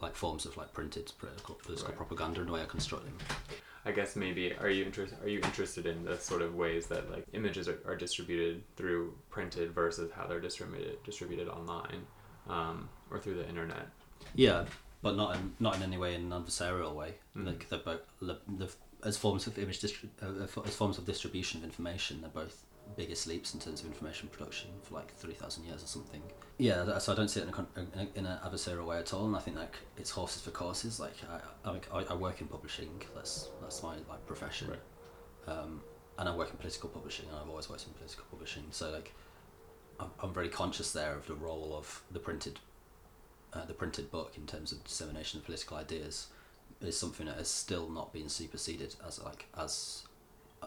like 0.00 0.14
forms 0.14 0.44
of 0.46 0.56
like 0.56 0.72
printed 0.72 1.12
political, 1.18 1.54
political 1.56 1.88
Right. 1.88 1.96
propaganda 1.96 2.40
and 2.40 2.48
the 2.48 2.52
way 2.52 2.62
I 2.62 2.66
construct 2.66 3.04
them. 3.04 3.16
I 3.86 3.92
guess 3.92 4.16
maybe 4.16 4.54
are 4.56 4.70
you 4.70 4.84
interested 4.84 5.18
are 5.22 5.28
you 5.28 5.40
interested 5.40 5.84
in 5.86 6.04
the 6.04 6.16
sort 6.18 6.40
of 6.42 6.54
ways 6.54 6.86
that 6.86 7.10
like 7.10 7.26
images 7.34 7.68
are, 7.68 7.78
are 7.86 7.96
distributed 7.96 8.62
through 8.76 9.14
printed 9.30 9.72
versus 9.72 10.10
how 10.12 10.26
they're 10.26 10.40
distributed 10.40 11.02
distributed 11.04 11.48
online 11.48 12.06
um, 12.48 12.88
or 13.10 13.18
through 13.18 13.34
the 13.34 13.48
internet? 13.48 13.86
Yeah, 14.34 14.64
but 15.02 15.16
not 15.16 15.36
in 15.36 15.54
not 15.60 15.76
in 15.76 15.82
any 15.82 15.98
way 15.98 16.14
in 16.14 16.32
an 16.32 16.42
adversarial 16.42 16.94
way. 16.94 17.14
Mhm. 17.36 17.46
Like 17.46 17.68
they're 17.68 17.78
both 17.78 18.00
the, 18.22 18.38
the, 18.56 18.70
as 19.04 19.18
forms 19.18 19.46
of 19.46 19.58
image 19.58 19.80
distri- 19.82 20.08
uh, 20.22 20.62
as 20.64 20.74
forms 20.74 20.96
of 20.96 21.04
distribution 21.04 21.58
of 21.60 21.64
information. 21.64 22.22
They're 22.22 22.30
both 22.30 22.64
biggest 22.96 23.26
leaps 23.26 23.54
in 23.54 23.60
terms 23.60 23.80
of 23.80 23.86
information 23.86 24.28
production 24.28 24.70
for 24.82 24.94
like 24.94 25.14
three 25.14 25.34
thousand 25.34 25.64
years 25.64 25.82
or 25.82 25.86
something. 25.86 26.22
Yeah, 26.58 26.98
so 26.98 27.12
I 27.12 27.16
don't 27.16 27.28
see 27.28 27.40
it 27.40 27.48
in 27.48 27.54
a, 27.54 27.80
in, 27.80 27.88
a, 28.14 28.18
in 28.18 28.26
an 28.26 28.38
adversarial 28.44 28.86
way 28.86 28.98
at 28.98 29.12
all, 29.12 29.26
and 29.26 29.34
I 29.34 29.40
think 29.40 29.56
like 29.56 29.76
it's 29.96 30.10
horses 30.10 30.42
for 30.42 30.50
courses. 30.52 31.00
Like 31.00 31.16
I, 31.28 31.70
I, 31.70 31.98
I- 31.98 32.04
I 32.10 32.14
work 32.14 32.40
in 32.40 32.46
publishing. 32.46 32.90
That's 33.14 33.48
that's 33.60 33.82
my 33.82 33.96
like 34.08 34.24
profession. 34.26 34.70
Right. 34.70 34.78
Um, 35.56 35.82
and 36.18 36.28
I 36.28 36.36
work 36.36 36.50
in 36.50 36.56
political 36.56 36.88
publishing, 36.88 37.26
and 37.28 37.36
I've 37.38 37.48
always 37.48 37.68
worked 37.68 37.86
in 37.86 37.92
political 37.94 38.24
publishing. 38.30 38.64
So 38.70 38.90
like, 38.92 39.12
I'm, 39.98 40.10
I'm 40.20 40.32
very 40.32 40.48
conscious 40.48 40.92
there 40.92 41.14
of 41.14 41.26
the 41.26 41.34
role 41.34 41.74
of 41.76 42.02
the 42.12 42.20
printed, 42.20 42.60
uh, 43.52 43.64
the 43.64 43.74
printed 43.74 44.12
book 44.12 44.34
in 44.36 44.46
terms 44.46 44.70
of 44.70 44.84
dissemination 44.84 45.40
of 45.40 45.44
political 45.46 45.76
ideas, 45.76 46.28
is 46.80 46.96
something 46.96 47.26
that 47.26 47.36
has 47.36 47.48
still 47.48 47.88
not 47.90 48.12
been 48.12 48.28
superseded 48.28 48.94
as 49.06 49.20
like 49.22 49.46
as 49.58 50.04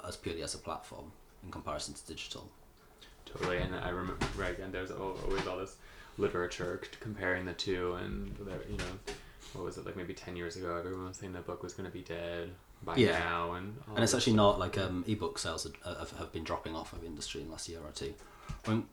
as 0.06 0.18
purely 0.18 0.44
as 0.44 0.54
a 0.54 0.58
platform 0.60 1.12
in 1.44 1.52
comparison 1.52 1.94
to 1.94 2.06
digital. 2.08 2.50
Totally, 3.26 3.58
and 3.58 3.76
I 3.76 3.90
remember 3.90 4.26
right, 4.38 4.58
and 4.58 4.74
there's 4.74 4.92
always 4.92 5.46
all 5.48 5.58
this 5.58 5.76
literature 6.18 6.82
comparing 7.00 7.46
the 7.46 7.54
two, 7.54 7.94
and 7.96 8.36
there, 8.40 8.60
you 8.70 8.78
know, 8.78 8.86
what 9.54 9.66
was 9.66 9.78
it 9.78 9.86
like 9.86 9.96
maybe 9.98 10.14
ten 10.14 10.36
years 10.36 10.56
ago? 10.56 10.76
Everyone 10.78 11.08
was 11.08 11.18
saying 11.18 11.34
the 11.34 11.40
book 11.42 11.62
was 11.64 11.74
going 11.74 11.90
to 11.90 11.94
be 11.94 12.02
dead 12.04 12.52
by 12.84 12.96
Yeah. 12.96 13.20
now, 13.20 13.54
and 13.54 13.76
and 13.96 14.04
it's 14.04 14.14
actually 14.14 14.34
stuff. 14.34 14.58
not 14.58 14.60
like 14.60 14.78
um, 14.78 15.04
ebook 15.08 15.38
sales 15.40 15.68
have, 15.86 16.12
have 16.18 16.32
been 16.32 16.44
dropping 16.44 16.74
off 16.76 16.94
of 16.94 17.02
the 17.02 17.08
industry 17.08 17.42
in 17.42 17.48
the 17.48 17.52
last 17.52 17.68
year 17.68 17.80
or 17.84 17.92
two. 17.92 18.14
I 18.66 18.70
mean, 18.70 18.86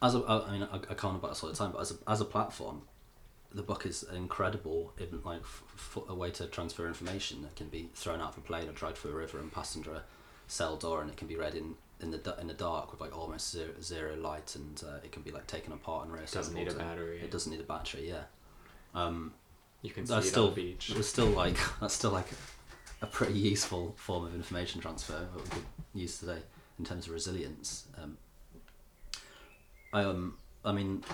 as 0.00 0.14
a, 0.14 0.24
I 0.24 0.52
mean, 0.52 0.62
I, 0.70 0.76
I 0.76 0.94
comment 0.94 1.18
about 1.20 1.30
this 1.32 1.42
all 1.42 1.50
the 1.50 1.56
time, 1.56 1.72
but 1.72 1.80
as 1.80 1.90
a, 1.90 2.10
as 2.10 2.20
a 2.20 2.24
platform, 2.24 2.82
the 3.52 3.62
book 3.62 3.84
is 3.84 4.04
incredible 4.14 4.92
in 4.98 5.20
like 5.24 5.40
f- 5.40 5.62
f- 5.74 6.02
a 6.08 6.14
way 6.14 6.30
to 6.30 6.46
transfer 6.46 6.86
information 6.86 7.42
that 7.42 7.56
can 7.56 7.68
be 7.68 7.90
thrown 7.94 8.20
out 8.20 8.30
of 8.32 8.38
a 8.38 8.42
plane 8.42 8.68
or 8.68 8.72
dragged 8.72 8.98
through 8.98 9.10
a 9.10 9.14
river 9.14 9.38
and 9.38 9.50
a 9.50 10.02
cell 10.48 10.76
door, 10.76 11.00
and 11.00 11.10
it 11.10 11.16
can 11.16 11.28
be 11.28 11.36
read 11.36 11.54
in 11.54 11.76
in 12.00 12.10
the 12.10 12.36
in 12.40 12.46
the 12.48 12.54
dark 12.54 12.90
with 12.90 13.00
like 13.00 13.16
almost 13.16 13.50
zero, 13.50 13.70
zero 13.80 14.16
light, 14.16 14.56
and 14.56 14.82
uh, 14.86 14.96
it 15.04 15.12
can 15.12 15.22
be 15.22 15.30
like 15.30 15.46
taken 15.46 15.72
apart 15.72 16.08
and 16.08 16.18
It 16.18 16.30
doesn't 16.30 16.54
need 16.54 16.68
a 16.68 16.74
battery. 16.74 17.20
It 17.20 17.30
doesn't 17.30 17.52
need 17.52 17.60
a 17.60 17.64
battery, 17.64 18.08
yeah. 18.08 18.24
Um, 18.94 19.34
You 19.82 19.90
can 19.90 20.06
see 20.06 20.20
still 20.22 20.50
beach. 20.50 20.90
it's 20.96 21.08
still 21.08 21.26
like 21.26 21.56
that's 21.80 21.94
still 21.94 22.10
like 22.10 22.28
a 23.00 23.06
pretty 23.06 23.38
useful 23.38 23.94
form 23.96 24.24
of 24.26 24.34
information 24.34 24.80
transfer 24.80 25.12
that 25.12 25.34
we 25.44 25.48
could 25.50 25.64
use 25.94 26.18
today 26.18 26.42
in 26.78 26.84
terms 26.84 27.06
of 27.06 27.12
resilience. 27.12 27.84
Um, 28.00 28.16
I 29.92 30.02
um 30.04 30.36
I 30.64 30.72
mean 30.72 31.04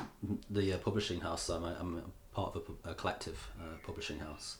the 0.50 0.72
uh, 0.74 0.78
publishing 0.78 1.20
house 1.20 1.48
I'm 1.48 1.64
a, 1.64 1.76
I'm 1.78 1.98
a 1.98 2.34
part 2.34 2.56
of 2.56 2.62
a, 2.84 2.90
a 2.90 2.94
collective 2.94 3.48
uh, 3.60 3.76
publishing 3.86 4.18
house, 4.18 4.58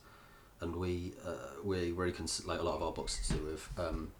and 0.60 0.76
we 0.76 1.14
uh, 1.26 1.60
we 1.62 1.92
really 1.92 2.12
cons- 2.12 2.46
like 2.46 2.60
a 2.60 2.62
lot 2.62 2.76
of 2.76 2.82
our 2.82 2.92
books 2.92 3.26
to 3.28 3.34
do 3.34 3.44
with 3.44 3.68
um, 3.78 4.12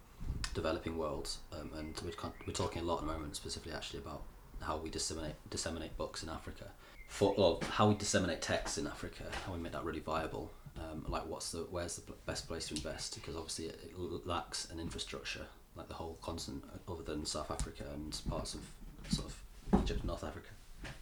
developing 0.53 0.97
worlds, 0.97 1.39
um, 1.53 1.71
and 1.77 1.99
we're 2.03 2.29
we're 2.47 2.53
talking 2.53 2.81
a 2.81 2.85
lot 2.85 2.95
at 2.95 3.01
the 3.01 3.13
moment 3.13 3.35
specifically 3.35 3.73
actually 3.73 3.99
about 3.99 4.23
how 4.61 4.77
we 4.77 4.89
disseminate 4.89 5.35
disseminate 5.49 5.97
books 5.97 6.23
in 6.23 6.29
Africa 6.29 6.65
for 7.07 7.33
well, 7.37 7.61
how 7.69 7.87
we 7.89 7.95
disseminate 7.95 8.41
texts 8.41 8.77
in 8.77 8.87
Africa, 8.87 9.23
how 9.45 9.53
we 9.53 9.59
make 9.59 9.71
that 9.71 9.83
really 9.83 9.99
viable. 9.99 10.51
Um, 10.77 11.05
like, 11.07 11.25
what's 11.27 11.51
the 11.51 11.59
where's 11.69 11.95
the 11.95 12.13
best 12.25 12.47
place 12.47 12.67
to 12.67 12.75
invest? 12.75 13.15
Because 13.15 13.35
obviously 13.35 13.65
it, 13.65 13.79
it 13.83 14.27
lacks 14.27 14.69
an 14.71 14.79
infrastructure, 14.79 15.45
like 15.75 15.87
the 15.87 15.93
whole 15.93 16.17
continent, 16.21 16.63
uh, 16.73 16.91
other 16.91 17.03
than 17.03 17.25
South 17.25 17.49
Africa 17.51 17.85
and 17.93 18.19
parts 18.29 18.55
of 18.55 18.61
sort 19.09 19.27
of 19.29 19.81
Egypt 19.81 19.99
and 20.01 20.07
North 20.07 20.23
Africa, 20.23 20.49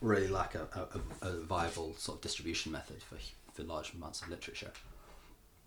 really 0.02 0.28
lack 0.28 0.56
a, 0.56 0.68
a, 0.76 1.28
a 1.28 1.40
viable 1.42 1.96
sort 1.98 2.18
of 2.18 2.22
distribution 2.22 2.72
method 2.72 3.02
for 3.02 3.18
for 3.54 3.64
large 3.64 3.94
amounts 3.94 4.22
of 4.22 4.30
literature. 4.30 4.72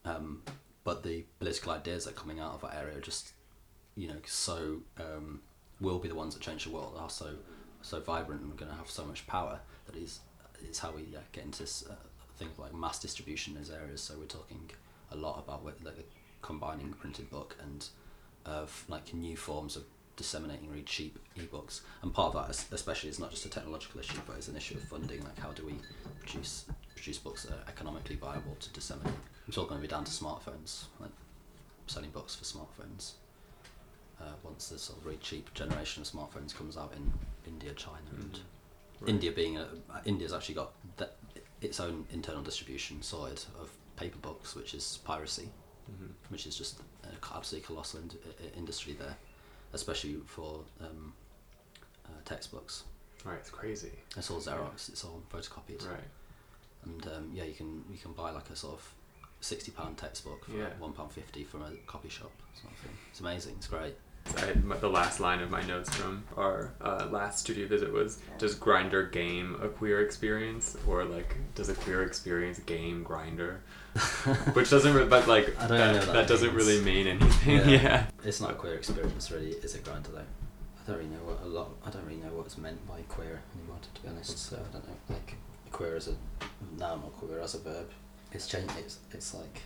Um, 0.05 0.43
but 0.85 1.03
the 1.03 1.25
political 1.41 1.73
ideas 1.73 2.05
that 2.05 2.13
are 2.13 2.21
coming 2.21 2.39
out 2.39 2.55
of 2.55 2.61
that 2.61 2.77
area 2.77 2.99
are 2.99 3.01
just, 3.01 3.33
you 3.97 4.09
know, 4.09 4.17
so 4.27 4.79
um, 4.99 5.41
will 5.81 5.99
be 5.99 6.09
the 6.09 6.15
ones 6.15 6.35
that 6.35 6.43
change 6.43 6.65
the 6.65 6.71
world. 6.71 6.95
Are 6.99 7.11
so 7.11 7.35
so 7.83 8.01
vibrant 8.01 8.43
and 8.43 8.57
going 8.57 8.71
to 8.71 8.77
have 8.77 8.91
so 8.91 9.05
much 9.05 9.27
power 9.27 9.61
that 9.87 9.97
is 9.97 10.21
is 10.63 10.79
how 10.79 10.91
we 10.93 11.03
yeah, 11.13 11.19
get 11.33 11.45
into 11.45 11.63
uh, 11.63 11.95
thing 12.37 12.49
like 12.59 12.75
mass 12.75 12.99
distribution 13.01 13.55
in 13.55 13.61
those 13.61 13.71
areas. 13.71 14.01
So 14.01 14.15
we're 14.19 14.27
talking 14.27 14.71
a 15.11 15.17
lot 15.17 15.39
about 15.39 15.65
what, 15.65 15.83
like 15.85 16.11
combining 16.43 16.93
printed 16.93 17.31
book 17.31 17.57
and 17.63 17.87
of 18.45 18.85
like 18.89 19.13
new 19.13 19.37
forms 19.37 19.77
of 19.77 19.85
disseminating 20.17 20.71
really 20.71 20.83
cheap 20.83 21.19
ebooks. 21.37 21.81
And 22.03 22.13
part 22.13 22.35
of 22.35 22.49
that, 22.49 22.67
especially, 22.73 23.11
is 23.11 23.19
not 23.19 23.31
just 23.31 23.45
a 23.45 23.51
technological 23.51 24.01
issue, 24.01 24.19
but 24.27 24.37
it's 24.37 24.49
an 24.49 24.57
issue 24.57 24.77
of 24.77 24.83
funding. 24.85 25.23
Like 25.23 25.39
how 25.39 25.53
do 25.53 25.65
we 25.65 25.75
produce 26.21 26.65
produce 26.95 27.19
books 27.19 27.45
that 27.45 27.53
are 27.53 27.69
economically 27.69 28.17
viable 28.17 28.57
to 28.61 28.73
disseminate? 28.73 29.15
It's 29.49 29.59
all 29.59 29.67
going 29.67 29.81
to 29.81 29.87
be 29.87 29.91
down 29.91 30.05
to 30.05 30.11
smartphones, 30.11 30.85
like 31.01 31.11
selling 31.87 32.11
books 32.11 32.35
for 32.35 32.45
smartphones. 32.45 33.13
Uh, 34.21 34.33
once 34.43 34.69
the 34.71 34.79
sort 34.79 34.99
of 34.99 35.05
really 35.05 35.19
cheap 35.19 35.53
generation 35.53 36.03
of 36.03 36.09
smartphones 36.09 36.55
comes 36.57 36.77
out 36.77 36.93
in 36.97 37.13
India, 37.47 37.73
China, 37.75 37.99
and 38.13 38.33
Mhm. 38.33 38.41
Right. 39.01 39.09
India 39.11 39.31
being 39.31 39.59
a 39.59 39.65
uh, 39.91 40.01
India's 40.07 40.33
actually 40.33 40.55
got 40.55 40.73
th- 40.97 41.11
its 41.61 41.81
own 41.81 42.07
internal 42.11 42.43
distribution 42.43 43.03
side 43.03 43.43
of 43.61 43.71
paper 43.97 44.17
books, 44.19 44.55
which 44.55 44.73
is 44.73 44.99
piracy, 45.05 45.51
Mhm. 45.91 46.13
which 46.31 46.47
is 46.47 46.57
just 46.57 46.81
an 47.03 47.17
absolutely 47.35 47.67
colossal 47.67 48.01
ind- 48.01 48.19
i- 48.41 48.57
industry 48.57 48.95
there, 48.95 49.19
especially 49.75 50.17
for 50.27 50.65
um, 50.81 51.13
uh, 52.07 52.09
textbooks. 52.25 52.85
Right, 53.25 53.39
it's 53.39 53.51
crazy. 53.51 53.93
It's 54.17 54.31
all 54.31 54.41
Xerox. 54.41 54.89
It's 54.89 55.05
all 55.05 55.23
photocopied, 55.31 55.87
Right. 55.87 56.09
and 56.85 57.07
um, 57.09 57.31
yeah, 57.35 57.45
you 57.45 57.55
can 57.55 57.85
you 57.91 57.99
can 57.99 58.13
buy 58.15 58.31
like 58.31 58.49
a 58.49 58.57
sort 58.57 58.75
of 58.81 58.95
sixty 59.43 59.73
pound 59.73 59.99
textbook 59.99 60.47
for 60.47 60.53
Yeah. 60.53 60.75
one 60.79 60.95
pound 60.95 61.13
fifty 61.13 61.45
from 61.45 61.61
a 61.63 61.77
copy 61.87 62.09
shop. 62.09 62.33
Sort 62.55 62.73
of 62.73 62.79
thing. 62.79 62.97
It's 63.11 63.21
amazing. 63.21 63.57
It's 63.57 63.67
great. 63.67 63.95
I, 64.39 64.53
the 64.79 64.89
last 64.89 65.21
line 65.21 65.41
of 65.41 65.51
my 65.51 65.63
notes 65.63 65.95
from 65.95 66.25
our 66.37 66.73
uh, 66.81 67.09
last 67.11 67.41
studio 67.41 67.67
visit 67.67 67.93
was 67.93 68.19
Does 68.39 68.55
Grindr 68.55 69.11
game 69.11 69.57
a 69.63 69.69
queer 69.69 70.01
experience? 70.03 70.77
Or, 70.87 71.05
like, 71.05 71.37
does 71.55 71.69
a 71.69 71.75
queer 71.75 72.03
experience 72.03 72.59
game 72.61 73.05
Grindr? 73.05 73.59
Which 74.55 74.71
doesn't, 74.71 74.95
re- 74.95 75.07
but, 75.07 75.27
like, 75.27 75.57
that, 75.59 75.69
that, 75.69 76.07
that 76.13 76.29
doesn't 76.29 76.55
really 76.55 76.81
mean 76.83 77.07
anything. 77.07 77.57
Yeah. 77.57 77.67
Yeah. 77.69 78.07
It's 78.25 78.41
not 78.41 78.51
a 78.53 78.55
queer 78.55 78.75
experience, 78.75 79.31
really. 79.31 79.51
Is 79.51 79.75
it 79.75 79.85
Grindr 79.85 80.13
though? 80.13 80.19
I 80.19 80.91
don't 80.91 80.99
really 80.99 81.11
know 81.11 81.25
what 81.25 81.43
a 81.43 81.47
lot. 81.47 81.71
I 81.85 81.91
don't 81.91 82.05
really 82.05 82.21
know 82.21 82.33
what's 82.35 82.57
meant 82.59 82.87
by 82.87 83.01
queer 83.09 83.41
anymore, 83.57 83.79
to 83.95 84.03
be 84.03 84.09
honest. 84.09 84.39
So 84.39 84.57
I 84.57 84.73
don't 84.73 84.87
know. 84.87 84.95
Like 85.09 85.35
queer 85.73 85.97
as 85.97 86.09
a 86.09 86.15
noun 86.79 87.03
or 87.05 87.11
queer 87.11 87.41
as 87.41 87.55
a 87.55 87.59
verb. 87.59 87.91
It's 88.33 88.47
changed. 88.47 88.73
It's 88.79 88.99
it's 89.11 89.35
like 89.35 89.63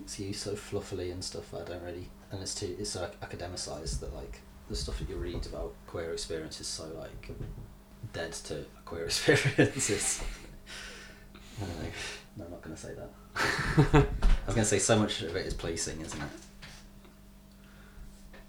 it's 0.00 0.18
used 0.18 0.40
so 0.40 0.52
fluffily 0.52 1.12
and 1.12 1.22
stuff. 1.22 1.54
I 1.54 1.64
don't 1.64 1.82
really, 1.82 2.08
and 2.34 2.42
it's 2.42 2.54
too 2.54 2.74
it's 2.78 2.90
so 2.90 3.08
academicized 3.22 4.00
that 4.00 4.14
like 4.14 4.40
the 4.68 4.74
stuff 4.76 4.98
that 4.98 5.08
you 5.08 5.16
read 5.16 5.46
about 5.46 5.72
queer 5.86 6.12
experience 6.12 6.60
is 6.60 6.66
so 6.66 6.84
like 6.98 7.30
dead 8.12 8.32
to 8.32 8.64
queer 8.84 9.04
experiences. 9.06 10.22
I 11.34 11.66
don't 11.66 11.82
know. 11.82 11.88
No, 12.36 12.44
I'm 12.46 12.50
not 12.50 12.62
going 12.62 12.74
to 12.74 12.82
say 12.82 12.94
that. 12.94 13.10
I 13.36 14.46
was 14.46 14.54
going 14.54 14.64
to 14.64 14.64
say 14.64 14.80
so 14.80 14.98
much 14.98 15.22
of 15.22 15.36
it 15.36 15.46
is 15.46 15.54
policing, 15.54 16.00
isn't 16.00 16.20
it? 16.20 16.28